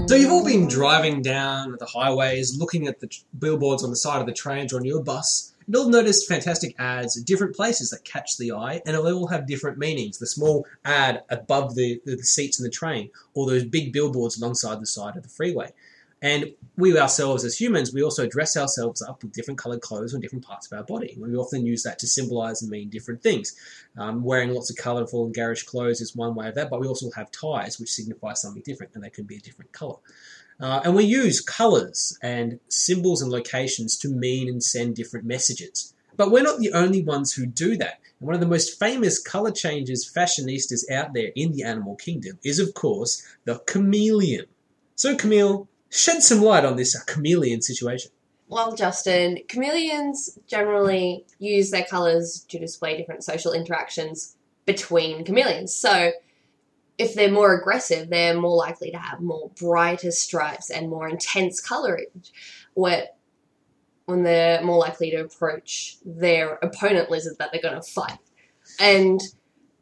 So 0.08 0.16
you've 0.16 0.32
all 0.32 0.46
been 0.46 0.68
driving 0.68 1.22
down 1.22 1.76
the 1.80 1.86
highways, 1.86 2.58
looking 2.58 2.88
at 2.88 3.00
the 3.00 3.08
tr- 3.08 3.22
billboards 3.40 3.84
on 3.84 3.90
the 3.90 3.96
side 3.96 4.20
of 4.20 4.28
the 4.28 4.34
trains 4.34 4.72
or 4.72 4.78
on 4.78 4.86
your 4.86 5.02
bus, 5.02 5.54
and 5.66 5.76
you'll 5.76 5.90
notice 5.90 6.26
fantastic 6.26 6.76
ads 6.80 7.18
at 7.18 7.26
different 7.26 7.56
places 7.56 7.90
that 7.90 8.04
catch 8.04 8.38
the 8.38 8.52
eye, 8.52 8.82
and 8.86 8.96
they 8.96 9.12
all 9.12 9.28
have 9.28 9.48
different 9.48 9.78
meanings. 9.78 10.18
The 10.18 10.28
small 10.28 10.68
ad 10.84 11.24
above 11.30 11.76
the, 11.76 12.02
the 12.06 12.18
seats 12.20 12.60
in 12.60 12.64
the 12.64 12.70
train, 12.70 13.10
or 13.34 13.48
those 13.48 13.64
big 13.64 13.94
billboards 13.94 14.38
alongside 14.38 14.82
the 14.82 14.86
side 14.86 15.16
of 15.16 15.24
the 15.24 15.30
freeway. 15.30 15.72
And 16.24 16.54
we 16.78 16.98
ourselves, 16.98 17.44
as 17.44 17.60
humans, 17.60 17.94
we 17.94 18.02
also 18.02 18.26
dress 18.26 18.56
ourselves 18.56 19.02
up 19.02 19.22
with 19.22 19.34
different 19.34 19.58
coloured 19.58 19.82
clothes 19.82 20.16
on 20.16 20.22
different 20.22 20.46
parts 20.46 20.72
of 20.72 20.78
our 20.78 20.86
body. 20.86 21.18
We 21.20 21.36
often 21.36 21.66
use 21.66 21.84
that 21.84 22.00
to 22.00 22.08
symbolise 22.08 22.62
and 22.62 22.72
mean 22.72 22.90
different 22.90 23.22
things. 23.22 23.54
Um, 23.98 24.24
wearing 24.24 24.54
lots 24.54 24.70
of 24.70 24.78
colourful 24.78 25.26
and 25.26 25.36
garish 25.36 25.64
clothes 25.64 26.00
is 26.00 26.16
one 26.16 26.34
way 26.34 26.48
of 26.48 26.56
that, 26.56 26.70
but 26.70 26.80
we 26.80 26.88
also 26.88 27.12
have 27.12 27.30
ties, 27.30 27.78
which 27.78 27.92
signify 27.92 28.34
something 28.34 28.64
different, 28.66 28.96
and 28.96 29.04
they 29.04 29.10
can 29.10 29.26
be 29.26 29.36
a 29.36 29.42
different 29.42 29.74
colour. 29.74 29.98
Uh, 30.62 30.80
and 30.86 30.96
we 30.96 31.04
use 31.04 31.42
colours 31.42 32.18
and 32.24 32.58
symbols 32.70 33.22
and 33.22 33.30
locations 33.30 33.98
to 33.98 34.08
mean 34.08 34.48
and 34.48 34.64
send 34.64 34.96
different 34.96 35.26
messages. 35.26 35.94
But 36.16 36.32
we're 36.32 36.44
not 36.44 36.60
the 36.60 36.72
only 36.72 37.04
ones 37.04 37.34
who 37.34 37.46
do 37.46 37.76
that. 37.78 38.00
And 38.20 38.28
one 38.28 38.36
of 38.36 38.40
the 38.40 38.48
most 38.48 38.80
famous 38.80 39.22
colour 39.22 39.52
changes 39.52 40.10
fashionistas 40.10 40.90
out 40.90 41.14
there 41.14 41.32
in 41.36 41.52
the 41.52 41.64
animal 41.64 41.98
kingdom 41.98 42.40
is, 42.46 42.60
of 42.60 42.74
course, 42.76 43.22
the 43.44 43.60
chameleon. 43.68 44.46
So, 44.96 45.18
Camille, 45.18 45.68
shed 45.94 46.24
some 46.24 46.42
light 46.42 46.66
on 46.66 46.76
this 46.76 46.96
uh, 46.96 47.00
chameleon 47.06 47.62
situation. 47.62 48.12
well, 48.48 48.76
Justin, 48.76 49.40
chameleons 49.48 50.38
generally 50.48 51.26
use 51.40 51.72
their 51.72 51.86
colours 51.86 52.46
to 52.50 52.60
display 52.60 52.98
different 52.98 53.24
social 53.24 53.54
interactions 53.54 54.36
between 54.66 55.24
chameleons. 55.24 55.74
So 55.76 56.12
if 56.98 57.16
they're 57.16 57.32
more 57.32 57.54
aggressive, 57.54 58.10
they're 58.10 58.40
more 58.40 58.56
likely 58.56 58.92
to 58.92 58.98
have 58.98 59.22
more 59.22 59.50
brighter 59.60 60.12
stripes 60.12 60.70
and 60.70 60.90
more 60.90 61.08
intense 61.08 61.60
colouring. 61.60 62.08
Where 62.76 63.08
when 64.06 64.24
they're 64.24 64.62
more 64.64 64.78
likely 64.78 65.12
to 65.12 65.18
approach 65.18 65.98
their 66.06 66.56
opponent 66.56 67.10
lizard 67.10 67.38
that 67.40 67.52
they're 67.52 67.62
going 67.62 67.82
to 67.82 67.82
fight. 67.82 68.18
And 68.80 69.22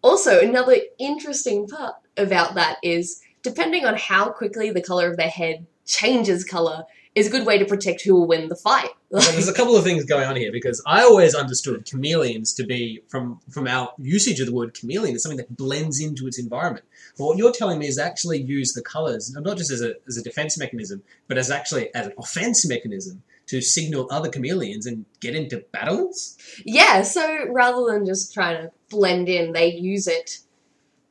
also, 0.01 0.39
another 0.39 0.77
interesting 0.99 1.67
part 1.67 1.95
about 2.17 2.55
that 2.55 2.77
is 2.83 3.21
depending 3.41 3.85
on 3.85 3.95
how 3.97 4.29
quickly 4.29 4.71
the 4.71 4.81
color 4.81 5.09
of 5.09 5.17
their 5.17 5.29
head 5.29 5.65
changes 5.85 6.43
color 6.43 6.85
is 7.13 7.27
a 7.27 7.29
good 7.29 7.45
way 7.45 7.57
to 7.57 7.65
protect 7.65 8.01
who 8.01 8.13
will 8.13 8.27
win 8.27 8.47
the 8.47 8.55
fight. 8.55 8.89
Well, 9.09 9.21
there's 9.31 9.50
a 9.50 9.53
couple 9.55 9.75
of 9.75 9.83
things 9.83 10.05
going 10.05 10.27
on 10.27 10.35
here 10.35 10.51
because 10.51 10.81
I 10.88 11.03
always 11.03 11.35
understood 11.35 11.85
chameleons 11.85 12.53
to 12.53 12.63
be 12.63 13.01
from 13.09 13.39
from 13.50 13.67
our 13.67 13.91
usage 13.97 14.39
of 14.39 14.47
the 14.47 14.53
word 14.53 14.73
chameleon 14.73 15.15
as 15.15 15.23
something 15.23 15.38
that 15.38 15.55
blends 15.55 16.00
into 16.00 16.25
its 16.27 16.39
environment. 16.39 16.85
But 17.17 17.25
what 17.25 17.38
you're 17.38 17.51
telling 17.51 17.79
me 17.79 17.88
is 17.88 18.00
actually 18.00 18.41
use 18.41 18.73
the 18.73 18.81
colors 18.81 19.33
not 19.33 19.57
just 19.57 19.71
as 19.71 19.81
a 19.81 19.95
as 20.07 20.17
a 20.17 20.23
defense 20.23 20.57
mechanism, 20.57 21.03
but 21.27 21.38
as 21.38 21.51
actually 21.51 21.93
as 21.93 22.07
an 22.07 22.13
offense 22.17 22.65
mechanism 22.67 23.23
to 23.47 23.59
signal 23.59 24.07
other 24.09 24.29
chameleons 24.29 24.85
and 24.85 25.05
get 25.19 25.35
into 25.35 25.65
battles. 25.73 26.38
Yeah, 26.63 27.01
so 27.01 27.47
rather 27.50 27.91
than 27.91 28.05
just 28.05 28.33
trying 28.33 28.61
to 28.61 28.71
blend 28.89 29.27
in, 29.27 29.51
they 29.51 29.73
use 29.73 30.07
it 30.07 30.39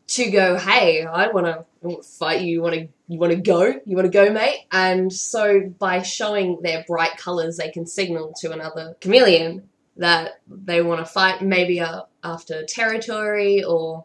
to 0.09 0.31
go, 0.31 0.57
"Hey, 0.57 1.05
I 1.05 1.29
want 1.29 1.47
to 1.47 1.67
fight 2.05 2.43
you. 2.43 2.53
You 2.53 2.63
want 2.63 2.75
to 2.75 2.89
you 3.09 3.19
want 3.19 3.33
to 3.33 3.41
go? 3.41 3.65
You 3.85 3.97
want 3.97 4.07
to 4.07 4.11
go, 4.11 4.31
mate?" 4.31 4.67
And 4.71 5.13
so 5.13 5.61
by 5.79 6.03
showing 6.03 6.61
their 6.63 6.85
bright 6.87 7.17
colors, 7.17 7.57
they 7.57 7.71
can 7.71 7.87
signal 7.87 8.35
to 8.41 8.53
another 8.53 8.97
chameleon 9.01 9.69
that 9.97 10.41
they 10.49 10.83
want 10.83 11.01
to 11.01 11.13
fight, 11.13 11.43
maybe 11.43 11.81
uh, 11.81 12.03
after 12.23 12.65
territory 12.65 13.65
or 13.65 14.05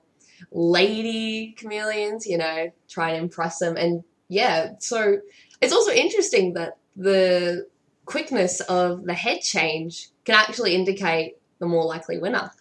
lady 0.52 1.56
chameleons. 1.58 2.26
You 2.26 2.38
know, 2.38 2.72
try 2.90 3.12
and 3.12 3.24
impress 3.24 3.60
them. 3.60 3.78
And 3.78 4.04
yeah, 4.28 4.74
so 4.80 5.20
it's 5.62 5.74
also 5.74 5.92
interesting 5.92 6.54
that 6.54 6.78
the 6.96 7.68
quickness 8.06 8.62
of 8.62 9.04
the 9.06 9.14
head 9.14 9.42
change 9.42 10.10
can 10.24 10.36
actually 10.36 10.76
indicate 10.76 11.38
the 11.60 11.66
more 11.66 11.86
likely 11.86 12.18
winner. 12.18 12.52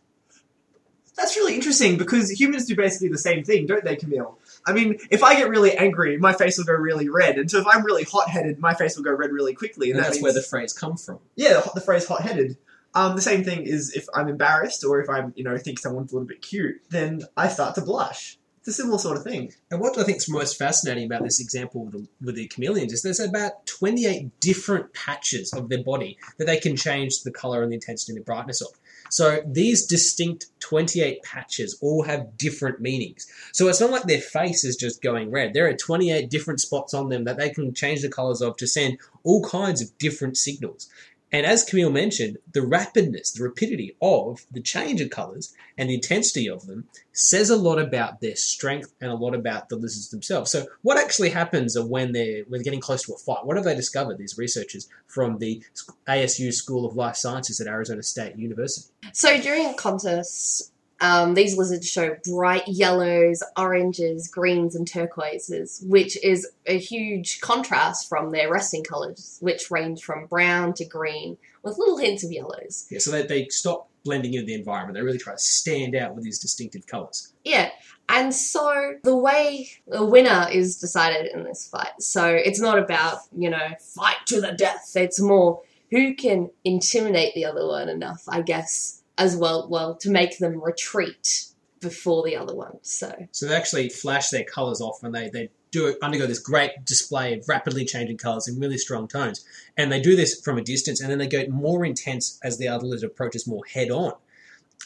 That's 1.17 1.37
really 1.37 1.55
interesting 1.55 1.97
because 1.97 2.31
humans 2.31 2.67
do 2.67 2.75
basically 2.75 3.09
the 3.09 3.19
same 3.19 3.45
thing, 3.45 3.67
don't 3.67 3.85
they, 3.85 3.97
Camille? 3.97 4.39
I 4.67 4.73
mean, 4.73 4.99
if 5.11 5.23
I 5.23 5.35
get 5.37 5.49
really 5.49 5.77
angry, 5.77 6.17
my 6.17 6.33
face 6.33 6.57
will 6.59 6.65
go 6.65 6.73
really 6.73 7.09
red, 7.09 7.37
and 7.39 7.51
so 7.51 7.59
if 7.59 7.67
I'm 7.67 7.85
really 7.85 8.05
hot-headed, 8.05 8.59
my 8.59 8.75
face 8.75 8.97
will 8.97 9.05
go 9.05 9.13
red 9.13 9.31
really 9.31 9.55
quickly, 9.55 9.91
and, 9.91 9.97
And 9.97 10.05
that 10.05 10.09
that's 10.09 10.17
means, 10.17 10.23
where 10.25 10.33
the 10.33 10.43
phrase 10.43 10.73
come 10.73 10.97
from. 10.97 11.19
yeah, 11.37 11.55
the, 11.61 11.71
the 11.75 11.81
phrase 11.81 12.07
hot-headed. 12.07 12.57
Um, 12.95 13.17
the 13.17 13.23
same 13.23 13.43
thing 13.43 13.65
is 13.65 13.93
if 13.93 14.07
I'm 14.15 14.29
embarrassed 14.29 14.85
or 14.85 15.01
if 15.01 15.11
I'm, 15.11 15.33
you 15.37 15.43
know, 15.43 15.57
think 15.59 15.81
someone's 15.81 16.13
a 16.13 16.15
little 16.15 16.29
bit 16.29 16.41
cute, 16.43 16.77
then 16.91 17.23
I 17.37 17.49
start 17.49 17.75
to 17.75 17.81
blush. 17.81 18.39
It's 18.61 18.69
a 18.69 18.73
similar 18.73 18.99
sort 18.99 19.17
of 19.19 19.25
thing. 19.25 19.53
And 19.71 19.81
what 19.81 19.99
I 19.99 20.05
think 20.05 20.19
is 20.19 20.29
most 20.31 20.57
fascinating 20.57 21.05
about 21.05 21.23
this 21.25 21.39
example 21.41 21.85
with 21.85 21.93
the, 21.93 22.09
with 22.25 22.35
the 22.37 22.47
chameleons 22.47 22.93
is 22.95 23.03
there's 23.03 23.21
about 23.21 23.67
28 23.67 24.41
different 24.41 24.95
patches 24.95 25.53
of 25.53 25.69
their 25.69 25.83
body 25.83 26.17
that 26.39 26.47
they 26.47 26.57
can 26.57 26.77
change 26.77 27.25
the 27.25 27.31
color 27.31 27.63
and 27.63 27.73
the 27.73 27.75
intensity 27.75 28.13
and 28.13 28.21
the 28.21 28.25
brightness 28.25 28.63
of. 28.63 28.69
So 29.11 29.43
these 29.45 29.85
distinct 29.87 30.47
28 30.65 31.23
patches 31.23 31.79
all 31.83 32.03
have 32.05 32.39
different 32.39 32.81
meanings. 32.81 33.27
So 33.53 33.69
it's 33.69 33.83
not 33.83 33.91
like 33.91 34.05
their 34.05 34.19
face 34.19 34.65
is 34.65 34.77
just 34.77 35.03
going 35.03 35.31
red. 35.31 35.53
There 35.53 35.69
are 35.69 35.75
28 35.75 36.31
different 36.31 36.59
spots 36.59 36.95
on 36.95 37.11
them 37.11 37.25
that 37.25 37.37
they 37.37 37.51
can 37.51 37.75
change 37.75 38.01
the 38.01 38.09
colors 38.09 38.41
of 38.41 38.57
to 38.57 38.67
send 38.67 38.99
all 39.25 39.45
kinds 39.45 39.83
of 39.83 39.97
different 39.99 40.39
signals. 40.39 40.89
And 41.35 41.45
as 41.45 41.65
Camille 41.65 41.91
mentioned, 41.91 42.39
the 42.53 42.61
rapidness, 42.61 43.33
the 43.33 43.43
rapidity 43.43 43.97
of 44.01 44.47
the 44.53 44.61
change 44.61 45.01
of 45.01 45.11
colors 45.11 45.53
and 45.77 45.91
the 45.91 45.95
intensity 45.95 46.49
of 46.49 46.69
them 46.69 46.87
says 47.13 47.51
a 47.51 47.57
lot 47.57 47.81
about 47.81 48.21
their 48.21 48.37
strength 48.37 48.95
and 49.01 49.11
a 49.11 49.17
lot 49.17 49.35
about 49.35 49.69
the 49.69 49.75
lizards 49.75 50.11
themselves. 50.11 50.53
So, 50.53 50.67
what 50.83 50.97
actually 50.97 51.31
happens 51.31 51.77
when 51.77 52.13
they're 52.13 52.45
when 52.45 52.61
they're 52.61 52.63
getting 52.63 52.79
close 52.79 53.03
to 53.07 53.15
a 53.15 53.19
fight? 53.19 53.45
What 53.45 53.57
have 53.57 53.65
they 53.65 53.75
discovered? 53.75 54.17
These 54.17 54.39
researchers 54.39 54.89
from 55.09 55.39
the 55.39 55.61
ASU 56.07 56.53
School 56.53 56.87
of 56.87 56.95
Life 56.95 57.17
Sciences 57.17 57.61
at 57.61 57.67
Arizona 57.67 58.05
State 58.05 58.37
University. 58.37 58.93
So 59.13 59.37
during 59.41 59.75
contests, 59.75 60.71
um, 61.01 61.35
these 61.35 61.57
lizards 61.57 61.89
show 61.89 62.17
bright 62.25 62.67
yellows, 62.67 63.43
oranges, 63.57 64.29
greens, 64.29 64.75
and 64.75 64.87
turquoises, 64.87 65.85
which 65.87 66.23
is 66.25 66.49
a 66.67 66.79
huge 66.79 67.41
contrast 67.41 68.09
from 68.09 68.31
their 68.31 68.51
resting 68.51 68.85
colours, 68.85 69.39
which 69.41 69.71
range 69.71 70.03
from 70.03 70.27
brown 70.27 70.73
to 70.75 70.85
green, 70.85 71.37
with 71.63 71.79
little 71.79 71.99
hints 71.99 72.25
of 72.25 72.33
yellows. 72.33 72.87
Yeah, 72.91 72.99
so 72.99 73.11
they, 73.11 73.27
they 73.27 73.49
stop 73.49 73.89
blending 74.05 74.35
in 74.35 74.47
the 74.47 74.55
environment. 74.55 74.95
They 74.95 75.03
really 75.03 75.19
try 75.19 75.33
to 75.33 75.39
stand 75.39 75.95
out 75.95 76.15
with 76.15 76.25
these 76.25 76.39
distinctive 76.39 76.87
colors. 76.87 77.33
Yeah, 77.45 77.71
and 78.09 78.35
so 78.35 78.95
the 79.03 79.17
way 79.17 79.71
the 79.87 80.05
winner 80.05 80.47
is 80.53 80.79
decided 80.79 81.33
in 81.33 81.45
this 81.45 81.67
fight. 81.67 82.01
So 82.01 82.27
it's 82.29 82.61
not 82.61 82.79
about, 82.79 83.19
you 83.37 83.51
know, 83.51 83.69
fight 83.81 84.19
to 84.27 84.41
the 84.41 84.53
death. 84.53 84.93
It's 84.95 85.21
more 85.21 85.63
who 85.91 86.15
can 86.15 86.51
intimidate 86.65 87.35
the 87.35 87.45
other 87.45 87.67
one 87.67 87.89
enough, 87.89 88.25
I 88.29 88.43
guess, 88.43 89.03
as 89.19 89.37
well, 89.37 89.69
well, 89.69 89.95
to 89.97 90.11
make 90.11 90.39
them 90.39 90.63
retreat 90.63 91.47
before 91.81 92.25
the 92.25 92.37
other 92.37 92.55
one. 92.55 92.79
So 92.83 93.29
So 93.33 93.47
they 93.47 93.55
actually 93.55 93.89
flash 93.89 94.31
their 94.31 94.45
colors 94.45 94.81
off 94.81 95.03
and 95.03 95.15
they, 95.15 95.29
they 95.29 95.51
do 95.71 95.97
undergo 96.03 96.27
this 96.27 96.39
great 96.39 96.85
display 96.85 97.35
of 97.35 97.49
rapidly 97.49 97.85
changing 97.85 98.17
colors 98.17 98.49
in 98.49 98.59
really 98.59 98.79
strong 98.79 99.07
tones. 99.07 99.45
And 99.77 99.93
they 99.93 100.01
do 100.01 100.17
this 100.17 100.41
from 100.41 100.59
a 100.59 100.63
distance 100.63 101.01
and 101.01 101.11
then 101.11 101.19
they 101.19 101.29
go 101.29 101.47
more 101.49 101.85
intense 101.85 102.39
as 102.43 102.59
the 102.59 102.69
other 102.69 102.87
lizard 102.87 103.11
approaches 103.11 103.47
more 103.47 103.65
head 103.67 103.91
on. 103.91 104.15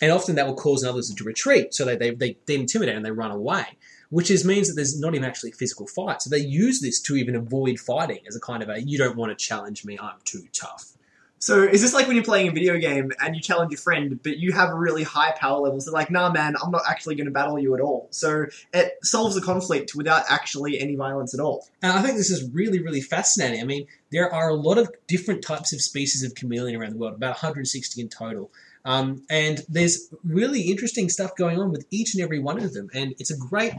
And 0.00 0.12
often 0.12 0.35
that 0.37 0.47
will 0.47 0.54
cause 0.54 0.82
another 0.82 0.97
lizard 0.97 1.16
to 1.18 1.25
retreat. 1.25 1.75
So 1.75 1.85
they, 1.85 1.97
they, 1.97 2.11
they, 2.11 2.37
they 2.47 2.54
intimidate 2.54 2.97
and 2.97 3.04
they 3.04 3.11
run 3.11 3.30
away, 3.30 3.78
which 4.11 4.30
is 4.30 4.44
means 4.44 4.68
that 4.68 4.75
there's 4.75 4.99
not 4.99 5.14
even 5.14 5.25
actually 5.25 5.52
physical 5.52 5.87
fight. 5.87 6.23
So 6.23 6.30
they 6.30 6.38
use 6.38 6.80
this 6.80 7.00
to 7.02 7.16
even 7.16 7.35
avoid 7.35 7.78
fighting 7.78 8.20
as 8.28 8.37
a 8.37 8.40
kind 8.40 8.62
of 8.62 8.68
a 8.68 8.80
you 8.82 8.99
don't 8.99 9.16
want 9.16 9.37
to 9.37 9.44
challenge 9.44 9.85
me, 9.85 9.99
I'm 10.00 10.18
too 10.25 10.44
tough. 10.52 10.92
So 11.40 11.62
is 11.62 11.80
this 11.80 11.95
like 11.95 12.07
when 12.07 12.16
you're 12.16 12.25
playing 12.25 12.49
a 12.49 12.52
video 12.52 12.78
game 12.78 13.12
and 13.21 13.35
you 13.35 13.40
challenge 13.40 13.71
your 13.71 13.78
friend, 13.78 14.21
but 14.23 14.38
you 14.38 14.52
have 14.52 14.71
a 14.71 14.75
really 14.75 15.04
high 15.04 15.33
power 15.33 15.61
level? 15.61 15.80
So 15.80 15.92
like, 15.92 16.11
nah, 16.11 16.30
man, 16.30 16.57
I'm 16.62 16.71
not 16.71 16.83
actually 16.88 17.14
going 17.14 17.26
to 17.26 17.33
battle 17.33 17.59
you 17.59 17.75
at 17.75 17.80
all. 17.80 18.09
So 18.11 18.47
it 18.75 18.99
solves 19.02 19.35
the 19.35 19.40
conflict 19.40 19.95
without 19.95 20.25
actually 20.28 20.80
any 20.80 20.97
violence 20.97 21.35
at 21.35 21.40
all. 21.40 21.66
And 21.83 21.92
I 21.92 22.02
think 22.02 22.16
this 22.16 22.30
is 22.30 22.50
really, 22.50 22.80
really 22.80 23.00
fascinating. 23.00 23.61
I 23.61 23.64
mean, 23.64 23.87
there 24.11 24.33
are 24.33 24.49
a 24.49 24.54
lot 24.54 24.78
of 24.78 24.90
different 25.07 25.42
types 25.42 25.73
of 25.73 25.80
species 25.80 26.23
of 26.23 26.35
chameleon 26.35 26.80
around 26.80 26.92
the 26.92 26.99
world, 26.99 27.14
about 27.14 27.30
160 27.30 28.00
in 28.00 28.09
total. 28.09 28.50
Um, 28.85 29.23
and 29.28 29.62
there's 29.68 30.09
really 30.25 30.62
interesting 30.62 31.09
stuff 31.09 31.37
going 31.37 31.61
on 31.61 31.71
with 31.71 31.87
each 31.90 32.14
and 32.14 32.23
every 32.23 32.38
one 32.38 32.59
of 32.59 32.73
them. 32.73 32.90
And 32.95 33.14
it's 33.18 33.30
a 33.30 33.37
great 33.37 33.75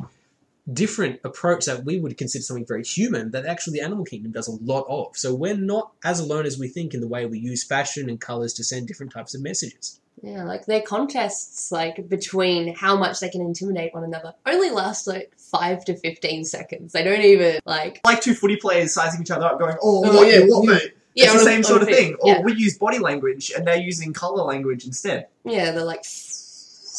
different 0.71 1.19
approach 1.23 1.65
that 1.65 1.83
we 1.85 1.99
would 1.99 2.17
consider 2.17 2.43
something 2.43 2.65
very 2.65 2.83
human 2.83 3.31
that 3.31 3.45
actually 3.45 3.73
the 3.79 3.85
animal 3.85 4.05
kingdom 4.05 4.31
does 4.31 4.47
a 4.47 4.63
lot 4.63 4.85
of. 4.89 5.17
So 5.17 5.33
we're 5.33 5.57
not 5.57 5.91
as 6.03 6.19
alone 6.19 6.45
as 6.45 6.59
we 6.59 6.67
think 6.67 6.93
in 6.93 7.01
the 7.01 7.07
way 7.07 7.25
we 7.25 7.39
use 7.39 7.63
fashion 7.63 8.09
and 8.09 8.19
colors 8.21 8.53
to 8.55 8.63
send 8.63 8.87
different 8.87 9.11
types 9.11 9.33
of 9.33 9.41
messages. 9.41 9.99
yeah, 10.21 10.43
like 10.43 10.65
their 10.65 10.81
contests, 10.81 11.71
like 11.71 12.07
between 12.09 12.75
how 12.75 12.95
much 12.97 13.19
they 13.19 13.29
can 13.29 13.41
intimidate 13.41 13.93
one 13.93 14.03
another, 14.03 14.33
only 14.45 14.69
last 14.69 15.07
like 15.07 15.31
five 15.37 15.83
to 15.85 15.95
fifteen 15.95 16.43
seconds. 16.45 16.93
They 16.93 17.03
don't 17.03 17.21
even 17.21 17.59
like 17.65 18.01
Like 18.05 18.21
two 18.21 18.33
footy 18.35 18.57
players 18.57 18.93
sizing 18.93 19.21
each 19.21 19.31
other 19.31 19.45
up, 19.45 19.57
going, 19.59 19.75
"Oh, 19.81 20.03
Oh, 20.05 20.15
what, 20.17 20.27
yeah, 20.27 20.39
you, 20.39 20.47
what, 20.53 20.65
yeah. 20.67 20.73
mate?" 20.73 20.93
yeah, 21.15 21.23
it's 21.25 21.33
the 21.33 21.39
on 21.39 21.47
a- 21.47 21.49
same 21.49 21.63
sort 21.63 21.81
of 21.81 21.87
pitch. 21.87 21.97
thing. 21.97 22.15
Or 22.19 22.43
we 22.43 22.53
use 22.53 22.77
body 22.77 22.99
language, 22.99 23.51
and 23.55 23.65
they're 23.65 23.77
using 23.79 24.13
color 24.13 24.43
language 24.43 24.85
instead. 24.85 25.27
yeah, 25.45 25.71
they're 25.71 25.83
like 25.85 26.03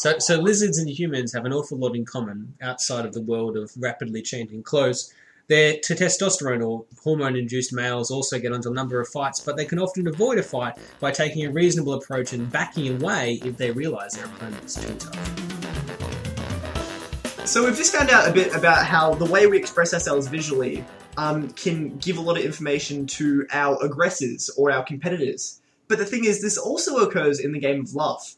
So, 0.01 0.17
so 0.17 0.37
lizards 0.37 0.79
and 0.79 0.89
humans 0.89 1.31
have 1.33 1.45
an 1.45 1.53
awful 1.53 1.77
lot 1.77 1.95
in 1.95 2.05
common 2.05 2.55
outside 2.59 3.05
of 3.05 3.13
the 3.13 3.21
world 3.21 3.55
of 3.55 3.71
rapidly 3.77 4.23
changing 4.23 4.63
clothes. 4.63 5.13
Their 5.47 5.75
testosterone 5.75 6.67
or 6.67 6.85
hormone-induced 7.03 7.71
males 7.71 8.09
also 8.09 8.39
get 8.39 8.51
onto 8.51 8.71
a 8.71 8.73
number 8.73 8.99
of 8.99 9.09
fights, 9.09 9.41
but 9.41 9.57
they 9.57 9.65
can 9.65 9.77
often 9.77 10.07
avoid 10.07 10.39
a 10.39 10.41
fight 10.41 10.79
by 10.99 11.11
taking 11.11 11.45
a 11.45 11.51
reasonable 11.51 11.93
approach 11.93 12.33
and 12.33 12.51
backing 12.51 12.99
away 12.99 13.41
if 13.45 13.57
they 13.57 13.69
realise 13.69 14.15
their 14.15 14.25
opponent 14.25 14.63
is 14.63 14.73
too 14.73 14.95
tough. 14.95 15.15
So 17.47 17.63
we've 17.63 17.77
just 17.77 17.93
found 17.95 18.09
out 18.09 18.27
a 18.27 18.33
bit 18.33 18.55
about 18.55 18.83
how 18.83 19.13
the 19.13 19.25
way 19.25 19.45
we 19.45 19.59
express 19.59 19.93
ourselves 19.93 20.25
visually 20.25 20.83
um, 21.17 21.51
can 21.51 21.95
give 21.99 22.17
a 22.17 22.21
lot 22.21 22.39
of 22.39 22.43
information 22.43 23.05
to 23.05 23.45
our 23.53 23.77
aggressors 23.85 24.49
or 24.57 24.71
our 24.71 24.83
competitors. 24.83 25.61
But 25.87 25.99
the 25.99 26.05
thing 26.05 26.25
is, 26.25 26.41
this 26.41 26.57
also 26.57 27.07
occurs 27.07 27.39
in 27.39 27.51
the 27.51 27.59
game 27.59 27.81
of 27.81 27.93
love. 27.93 28.35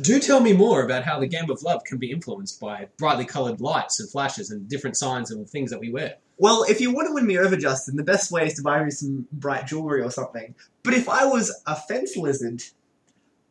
Do 0.00 0.20
tell 0.20 0.40
me 0.40 0.52
more 0.52 0.82
about 0.84 1.04
how 1.04 1.18
the 1.18 1.26
game 1.26 1.50
of 1.50 1.62
love 1.62 1.84
can 1.84 1.98
be 1.98 2.10
influenced 2.10 2.60
by 2.60 2.88
brightly 2.98 3.24
coloured 3.24 3.60
lights 3.60 4.00
and 4.00 4.10
flashes 4.10 4.50
and 4.50 4.68
different 4.68 4.96
signs 4.96 5.30
and 5.30 5.48
things 5.48 5.70
that 5.70 5.80
we 5.80 5.90
wear. 5.90 6.16
Well, 6.38 6.64
if 6.68 6.80
you 6.80 6.92
want 6.92 7.08
to 7.08 7.14
win 7.14 7.26
me 7.26 7.38
over, 7.38 7.56
Justin, 7.56 7.96
the 7.96 8.02
best 8.02 8.32
way 8.32 8.46
is 8.46 8.54
to 8.54 8.62
buy 8.62 8.82
me 8.82 8.90
some 8.90 9.26
bright 9.30 9.66
jewelry 9.66 10.00
or 10.02 10.10
something. 10.10 10.54
But 10.82 10.94
if 10.94 11.08
I 11.08 11.26
was 11.26 11.62
a 11.66 11.76
fence 11.76 12.16
lizard, 12.16 12.62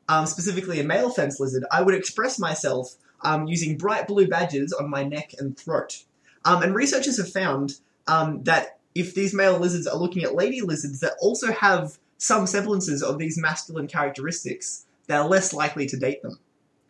um, 0.07 0.25
specifically 0.25 0.79
a 0.79 0.83
male 0.83 1.11
fence 1.11 1.39
lizard, 1.39 1.65
I 1.71 1.83
would 1.83 1.93
express 1.93 2.39
myself 2.39 2.95
um, 3.21 3.47
using 3.47 3.77
bright 3.77 4.07
blue 4.07 4.27
badges 4.27 4.73
on 4.73 4.89
my 4.89 5.03
neck 5.03 5.33
and 5.37 5.57
throat. 5.57 6.03
Um, 6.45 6.63
and 6.63 6.73
researchers 6.73 7.17
have 7.17 7.31
found 7.31 7.73
um, 8.07 8.43
that 8.43 8.79
if 8.95 9.13
these 9.13 9.33
male 9.33 9.59
lizards 9.59 9.85
are 9.85 9.97
looking 9.97 10.23
at 10.23 10.33
lady 10.33 10.61
lizards 10.61 10.99
that 11.01 11.13
also 11.21 11.51
have 11.51 11.99
some 12.17 12.47
semblances 12.47 13.03
of 13.03 13.17
these 13.17 13.37
masculine 13.37 13.87
characteristics, 13.87 14.85
they're 15.09 15.23
less 15.23 15.53
likely 15.53 15.87
to 15.87 15.97
date 15.97 16.21
them. 16.21 16.39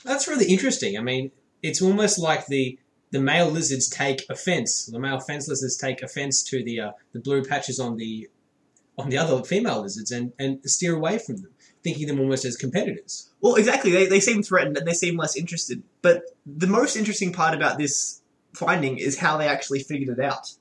That's 0.03 0.27
really 0.27 0.45
interesting. 0.45 0.97
I 0.97 1.01
mean, 1.01 1.31
it's 1.63 1.81
almost 1.81 2.19
like 2.19 2.45
the 2.45 2.77
the 3.11 3.19
male 3.19 3.49
lizards 3.49 3.89
take 3.89 4.23
offense. 4.29 4.85
The 4.85 4.99
male 4.99 5.19
fence 5.19 5.47
lizards 5.47 5.77
take 5.77 6.03
offense 6.03 6.43
to 6.43 6.63
the 6.63 6.79
uh, 6.81 6.91
the 7.13 7.19
blue 7.19 7.43
patches 7.43 7.79
on 7.79 7.95
the 7.95 8.29
on 8.97 9.09
the 9.09 9.17
other 9.17 9.41
female 9.43 9.81
lizards 9.81 10.11
and, 10.11 10.33
and 10.37 10.59
steer 10.69 10.93
away 10.95 11.17
from 11.17 11.37
them, 11.37 11.51
thinking 11.81 12.07
them 12.07 12.19
almost 12.19 12.43
as 12.43 12.57
competitors. 12.57 13.29
Well, 13.39 13.55
exactly. 13.55 13.91
They, 13.91 14.07
they 14.07 14.19
seem 14.19 14.43
threatened 14.43 14.75
and 14.75 14.85
they 14.85 14.93
seem 14.93 15.15
less 15.15 15.37
interested. 15.37 15.81
But 16.01 16.23
the 16.45 16.67
most 16.67 16.97
interesting 16.97 17.31
part 17.31 17.55
about 17.55 17.77
this 17.77 18.21
finding 18.53 18.97
is 18.97 19.17
how 19.17 19.37
they 19.37 19.47
actually 19.47 19.79
figured 19.79 20.19
it 20.19 20.21
out. 20.21 20.53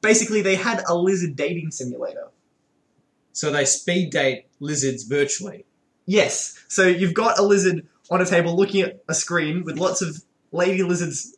Basically, 0.00 0.42
they 0.42 0.54
had 0.54 0.84
a 0.86 0.94
lizard 0.94 1.34
dating 1.34 1.72
simulator. 1.72 2.28
So 3.32 3.50
they 3.50 3.64
speed 3.64 4.10
date 4.10 4.46
lizards 4.60 5.02
virtually. 5.02 5.66
Yes. 6.06 6.64
So 6.68 6.86
you've 6.86 7.14
got 7.14 7.38
a 7.38 7.42
lizard 7.42 7.86
on 8.10 8.20
a 8.20 8.24
table 8.24 8.56
looking 8.56 8.82
at 8.82 9.02
a 9.08 9.14
screen 9.14 9.64
with 9.64 9.78
lots 9.78 10.00
of 10.00 10.22
lady 10.52 10.82
lizards 10.82 11.36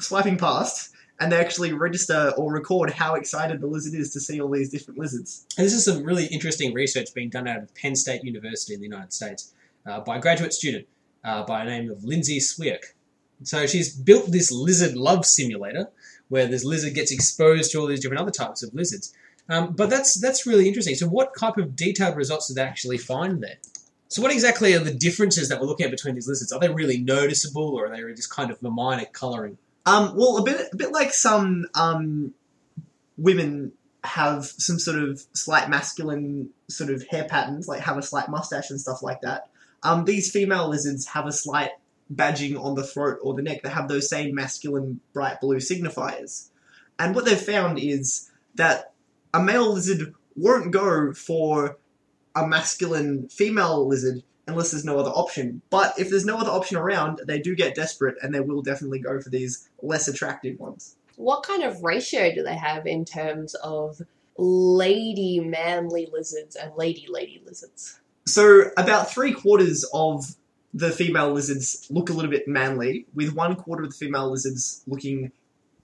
swiping 0.00 0.38
past, 0.38 0.90
and 1.20 1.32
they 1.32 1.38
actually 1.38 1.72
register 1.72 2.32
or 2.36 2.52
record 2.52 2.90
how 2.90 3.14
excited 3.14 3.60
the 3.60 3.66
lizard 3.66 3.94
is 3.94 4.12
to 4.12 4.20
see 4.20 4.40
all 4.40 4.50
these 4.50 4.70
different 4.70 4.98
lizards. 4.98 5.46
And 5.56 5.66
this 5.66 5.72
is 5.72 5.84
some 5.84 6.02
really 6.02 6.26
interesting 6.26 6.74
research 6.74 7.14
being 7.14 7.30
done 7.30 7.46
out 7.46 7.62
of 7.62 7.74
Penn 7.74 7.94
State 7.94 8.24
University 8.24 8.74
in 8.74 8.80
the 8.80 8.86
United 8.86 9.12
States 9.12 9.52
uh, 9.86 10.00
by 10.00 10.16
a 10.16 10.20
graduate 10.20 10.52
student 10.52 10.86
uh, 11.24 11.44
by 11.44 11.64
the 11.64 11.70
name 11.70 11.90
of 11.90 12.04
Lindsey 12.04 12.38
Swierk. 12.38 12.94
So 13.42 13.66
she's 13.66 13.94
built 13.94 14.32
this 14.32 14.50
lizard 14.50 14.96
love 14.96 15.26
simulator 15.26 15.88
where 16.28 16.46
this 16.46 16.64
lizard 16.64 16.94
gets 16.94 17.12
exposed 17.12 17.70
to 17.72 17.78
all 17.78 17.86
these 17.86 18.00
different 18.00 18.20
other 18.20 18.30
types 18.30 18.62
of 18.62 18.74
lizards. 18.74 19.14
Um, 19.48 19.74
but 19.74 19.90
that's 19.90 20.18
that's 20.20 20.46
really 20.46 20.66
interesting. 20.66 20.96
So 20.96 21.06
what 21.06 21.32
type 21.38 21.56
of 21.56 21.76
detailed 21.76 22.16
results 22.16 22.48
did 22.48 22.56
they 22.56 22.62
actually 22.62 22.98
find 22.98 23.42
there? 23.42 23.58
So 24.08 24.22
what 24.22 24.32
exactly 24.32 24.74
are 24.74 24.78
the 24.78 24.94
differences 24.94 25.48
that 25.48 25.60
we're 25.60 25.66
looking 25.66 25.84
at 25.84 25.90
between 25.90 26.14
these 26.14 26.28
lizards? 26.28 26.52
Are 26.52 26.60
they 26.60 26.68
really 26.68 26.98
noticeable, 26.98 27.74
or 27.74 27.86
are 27.86 27.90
they 27.90 28.02
just 28.14 28.30
kind 28.30 28.50
of 28.50 28.62
minor 28.62 29.04
colouring? 29.12 29.58
Um, 29.84 30.16
well, 30.16 30.38
a 30.38 30.42
bit, 30.42 30.68
a 30.72 30.76
bit 30.76 30.92
like 30.92 31.12
some 31.12 31.66
um, 31.74 32.34
women 33.16 33.72
have 34.04 34.44
some 34.44 34.78
sort 34.78 34.98
of 34.98 35.22
slight 35.32 35.68
masculine 35.68 36.50
sort 36.68 36.90
of 36.90 37.04
hair 37.08 37.24
patterns, 37.24 37.66
like 37.66 37.80
have 37.80 37.98
a 37.98 38.02
slight 38.02 38.28
mustache 38.28 38.70
and 38.70 38.80
stuff 38.80 39.02
like 39.02 39.20
that. 39.22 39.48
Um, 39.82 40.04
these 40.04 40.30
female 40.30 40.68
lizards 40.68 41.06
have 41.08 41.26
a 41.26 41.32
slight 41.32 41.70
badging 42.12 42.60
on 42.60 42.74
the 42.74 42.84
throat 42.84 43.18
or 43.22 43.34
the 43.34 43.42
neck. 43.42 43.62
They 43.62 43.68
have 43.68 43.88
those 43.88 44.08
same 44.08 44.34
masculine 44.34 45.00
bright 45.12 45.40
blue 45.40 45.56
signifiers. 45.56 46.48
And 46.98 47.14
what 47.14 47.24
they've 47.24 47.38
found 47.40 47.78
is 47.78 48.30
that 48.54 48.92
a 49.34 49.42
male 49.42 49.72
lizard 49.72 50.14
won't 50.34 50.70
go 50.70 51.12
for 51.12 51.78
a 52.36 52.46
masculine 52.46 53.28
female 53.28 53.86
lizard 53.86 54.22
unless 54.46 54.70
there's 54.70 54.84
no 54.84 54.98
other 54.98 55.10
option. 55.10 55.60
But 55.70 55.98
if 55.98 56.08
there's 56.10 56.24
no 56.24 56.38
other 56.38 56.50
option 56.50 56.76
around, 56.76 57.20
they 57.26 57.40
do 57.40 57.56
get 57.56 57.74
desperate 57.74 58.16
and 58.22 58.32
they 58.32 58.40
will 58.40 58.62
definitely 58.62 59.00
go 59.00 59.20
for 59.20 59.28
these 59.28 59.68
less 59.82 60.06
attractive 60.06 60.58
ones. 60.60 60.96
What 61.16 61.42
kind 61.42 61.64
of 61.64 61.82
ratio 61.82 62.32
do 62.32 62.42
they 62.42 62.56
have 62.56 62.86
in 62.86 63.04
terms 63.04 63.54
of 63.56 64.00
lady 64.38 65.40
manly 65.40 66.08
lizards 66.12 66.54
and 66.56 66.72
lady 66.76 67.06
lady 67.08 67.42
lizards? 67.44 67.98
So 68.26 68.70
about 68.76 69.10
three 69.10 69.32
quarters 69.32 69.84
of 69.92 70.36
the 70.74 70.90
female 70.90 71.32
lizards 71.32 71.86
look 71.90 72.10
a 72.10 72.12
little 72.12 72.30
bit 72.30 72.46
manly, 72.46 73.06
with 73.14 73.32
one 73.32 73.56
quarter 73.56 73.84
of 73.84 73.90
the 73.90 73.96
female 73.96 74.30
lizards 74.30 74.82
looking 74.86 75.32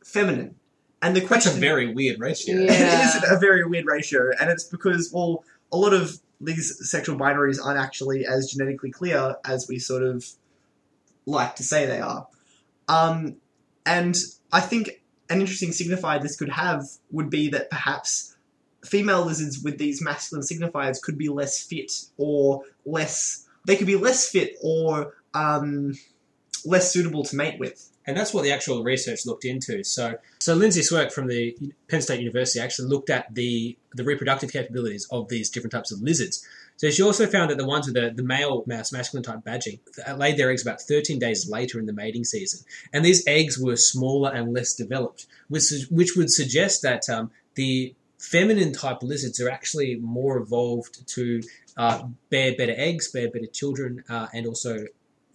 feminine. 0.05 0.57
And 1.01 1.17
the 1.17 1.21
That's 1.21 1.29
question 1.29 1.57
a 1.57 1.61
very 1.61 1.93
weird 1.93 2.21
ratio. 2.21 2.57
Yeah. 2.57 2.65
it 2.71 3.25
is 3.25 3.31
a 3.31 3.39
very 3.39 3.65
weird 3.67 3.87
ratio, 3.87 4.31
and 4.39 4.51
it's 4.51 4.65
because 4.65 5.11
well, 5.13 5.45
a 5.73 5.77
lot 5.77 5.95
of 5.95 6.21
these 6.43 6.91
sexual 6.91 7.17
binaries 7.17 7.65
aren't 7.65 7.79
actually 7.79 8.27
as 8.27 8.51
genetically 8.51 8.91
clear 8.91 9.37
as 9.45 9.67
we 9.69 9.79
sort 9.79 10.03
of 10.03 10.25
like 11.25 11.57
to 11.57 11.63
say 11.63 11.87
they 11.87 12.01
are. 12.01 12.27
Um, 12.89 13.37
and 13.87 14.17
I 14.53 14.61
think 14.61 15.03
an 15.31 15.41
interesting 15.41 15.71
signifier 15.71 16.21
this 16.21 16.37
could 16.37 16.51
have 16.51 16.85
would 17.11 17.31
be 17.31 17.49
that 17.51 17.71
perhaps 17.71 18.37
female 18.85 19.25
lizards 19.25 19.63
with 19.63 19.79
these 19.79 20.03
masculine 20.03 20.45
signifiers 20.45 21.01
could 21.01 21.17
be 21.17 21.29
less 21.29 21.63
fit 21.63 21.93
or 22.19 22.63
less. 22.85 23.47
They 23.67 23.77
could 23.77 23.87
be 23.87 23.97
less 23.97 24.29
fit 24.29 24.57
or 24.63 25.15
um, 25.35 25.95
less 26.65 26.93
suitable 26.93 27.25
to 27.25 27.37
mate 27.37 27.59
with. 27.59 27.89
And 28.07 28.17
that's 28.17 28.35
what 28.35 28.43
the 28.43 28.53
actual 28.53 28.83
research 28.83 29.27
looked 29.27 29.45
into. 29.45 29.85
So, 29.85 30.17
so 30.41 30.55
Lindsey 30.55 30.81
Swierk 30.81 31.13
from 31.13 31.29
the 31.29 31.57
Penn 31.89 32.03
State 32.03 32.21
University 32.21 32.61
actually 32.61 32.89
looked 32.89 33.11
at 33.11 33.33
the, 33.35 33.77
the 33.95 34.05
reproductive 34.05 34.53
capabilities 34.53 35.07
of 35.11 35.29
these 35.29 35.51
different 35.51 35.73
types 35.73 35.93
of 35.93 36.01
lizards. 36.03 36.47
So 36.77 36.91
she 36.91 37.03
also 37.03 37.27
found 37.27 37.51
that 37.51 37.59
the 37.59 37.67
ones 37.67 37.87
with 37.87 37.95
the, 37.95 38.13
the 38.15 38.25
male 38.25 38.65
mouse 38.67 38.93
masculine 38.93 39.23
type 39.23 39.45
badging 39.45 39.79
laid 40.17 40.37
their 40.37 40.51
eggs 40.51 40.63
about 40.63 40.81
13 40.81 41.19
days 41.19 41.49
later 41.49 41.79
in 41.79 41.87
the 41.87 41.93
mating 41.93 42.25
season. 42.25 42.65
And 42.93 43.05
these 43.05 43.25
eggs 43.27 43.59
were 43.59 43.77
smaller 43.77 44.33
and 44.33 44.53
less 44.53 44.75
developed, 44.75 45.27
which, 45.49 45.71
which 45.91 46.17
would 46.17 46.31
suggest 46.31 46.83
that 46.83 47.09
um, 47.09 47.31
the 47.55 47.95
feminine 48.19 48.73
type 48.73 49.03
lizards 49.03 49.41
are 49.41 49.51
actually 49.51 49.97
more 49.97 50.39
evolved 50.39 51.07
to 51.09 51.43
uh, 51.77 52.05
bear 52.31 52.55
better 52.57 52.75
eggs, 52.77 53.11
bear 53.11 53.31
better 53.31 53.47
children, 53.47 54.05
uh, 54.09 54.29
and 54.33 54.47
also 54.47 54.87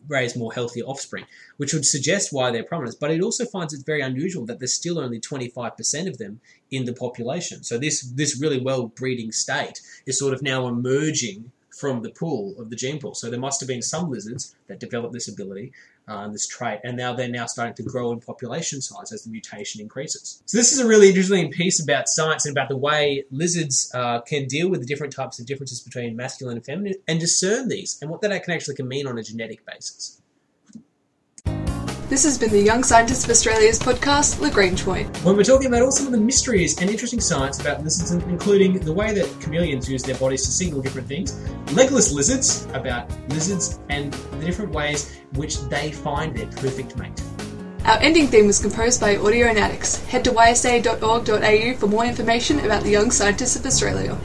raise 0.08 0.36
more 0.36 0.54
healthy 0.54 0.82
offspring, 0.82 1.26
which 1.58 1.74
would 1.74 1.86
suggest 1.86 2.32
why 2.32 2.52
they're 2.52 2.64
prominent. 2.64 3.00
But 3.00 3.12
it 3.12 3.22
also 3.22 3.46
finds 3.46 3.74
it 3.74 3.86
very 3.86 4.02
unusual 4.02 4.46
that 4.46 4.60
there's 4.60 4.74
still 4.74 5.00
only 5.00 5.20
25% 5.20 6.08
of 6.08 6.18
them 6.18 6.40
in 6.72 6.86
the 6.86 6.94
population. 6.94 7.64
So 7.64 7.78
this 7.78 8.02
this 8.16 8.40
really 8.42 8.60
well 8.60 8.88
breeding 8.88 9.32
state 9.32 9.82
is 10.06 10.20
sort 10.20 10.34
of 10.34 10.42
now 10.42 10.68
emerging 10.68 11.52
from 11.78 12.02
the 12.02 12.10
pool 12.10 12.56
of 12.60 12.70
the 12.70 12.76
gene 12.76 13.00
pool. 13.00 13.14
So 13.14 13.30
there 13.30 13.40
must 13.40 13.60
have 13.62 13.68
been 13.68 13.84
some 13.84 14.10
lizards 14.10 14.56
that 14.68 14.80
developed 14.80 15.14
this 15.14 15.28
ability, 15.28 15.72
uh, 16.08 16.28
this 16.30 16.48
trait, 16.48 16.80
and 16.84 16.96
now 16.96 17.14
they're 17.14 17.28
now 17.28 17.46
starting 17.46 17.76
to 17.76 17.84
grow 17.84 18.12
in 18.12 18.20
population 18.20 18.82
size 18.82 19.12
as 19.12 19.24
the 19.24 19.30
mutation 19.30 19.82
increases. 19.82 20.42
So 20.46 20.58
this 20.58 20.72
is 20.72 20.80
a 20.80 20.88
really 20.88 21.10
interesting 21.10 21.52
piece 21.52 21.82
about 21.82 22.08
science 22.08 22.46
and 22.46 22.54
about 22.54 22.70
the 22.70 22.78
way 22.78 23.26
lizards 23.32 23.92
uh, 23.94 24.22
can 24.22 24.46
deal 24.48 24.70
with 24.70 24.80
the 24.80 24.86
different 24.86 25.14
types 25.14 25.40
of 25.40 25.46
differences 25.46 25.82
between 25.82 26.16
masculine 26.16 26.58
and 26.58 26.66
feminine 26.66 26.96
and 27.08 27.20
discern 27.20 27.68
these 27.68 27.98
and 28.02 28.10
what 28.10 28.22
that 28.22 28.44
can 28.44 28.54
actually 28.54 28.76
can 28.76 28.88
mean 28.88 29.08
on 29.08 29.18
a 29.18 29.24
genetic 29.24 29.66
basis. 29.66 30.22
This 32.10 32.24
has 32.24 32.38
been 32.38 32.52
the 32.52 32.62
Young 32.62 32.86
Scientists 32.86 33.26
of 33.26 33.32
Australia's 33.32 33.80
podcast, 33.80 34.40
Lagrange 34.40 34.86
Point. 34.86 35.14
When 35.26 35.36
we're 35.36 35.44
talking 35.44 35.68
about 35.68 35.82
all 35.82 35.92
some 35.92 36.06
of 36.06 36.14
the 36.14 36.18
mysteries 36.18 36.80
and 36.80 36.90
interesting 36.90 37.20
science 37.20 37.60
about 37.60 37.84
lizards, 37.84 38.12
including 38.12 38.80
the 38.80 38.94
way 38.94 39.14
that 39.14 39.28
chameleons 39.42 39.90
use 39.90 40.04
their 40.04 40.16
bodies 40.16 40.46
to 40.46 40.52
signal 40.52 40.82
different 40.82 41.10
things, 41.10 41.38
legless 41.74 42.14
lizards, 42.14 42.66
about 42.74 43.12
lizards 43.28 43.82
and 43.90 44.14
the 44.14 44.46
different 44.46 44.72
ways 44.72 45.20
in 45.34 45.38
which 45.38 45.60
they 45.64 45.92
find 45.92 46.34
their 46.34 46.48
perfect 46.48 46.96
mate. 46.96 47.22
Our 47.84 48.00
ending 48.00 48.28
theme 48.28 48.48
was 48.48 48.60
composed 48.60 49.02
by 49.02 49.18
Audionatics. 49.18 50.06
Head 50.06 50.24
to 50.24 50.32
ysa.org.au 50.32 51.78
for 51.78 51.88
more 51.88 52.06
information 52.06 52.62
about 52.62 52.84
the 52.84 52.90
Young 52.90 53.12
Scientists 53.12 53.58
of 53.58 53.66
Australia. 53.66 54.18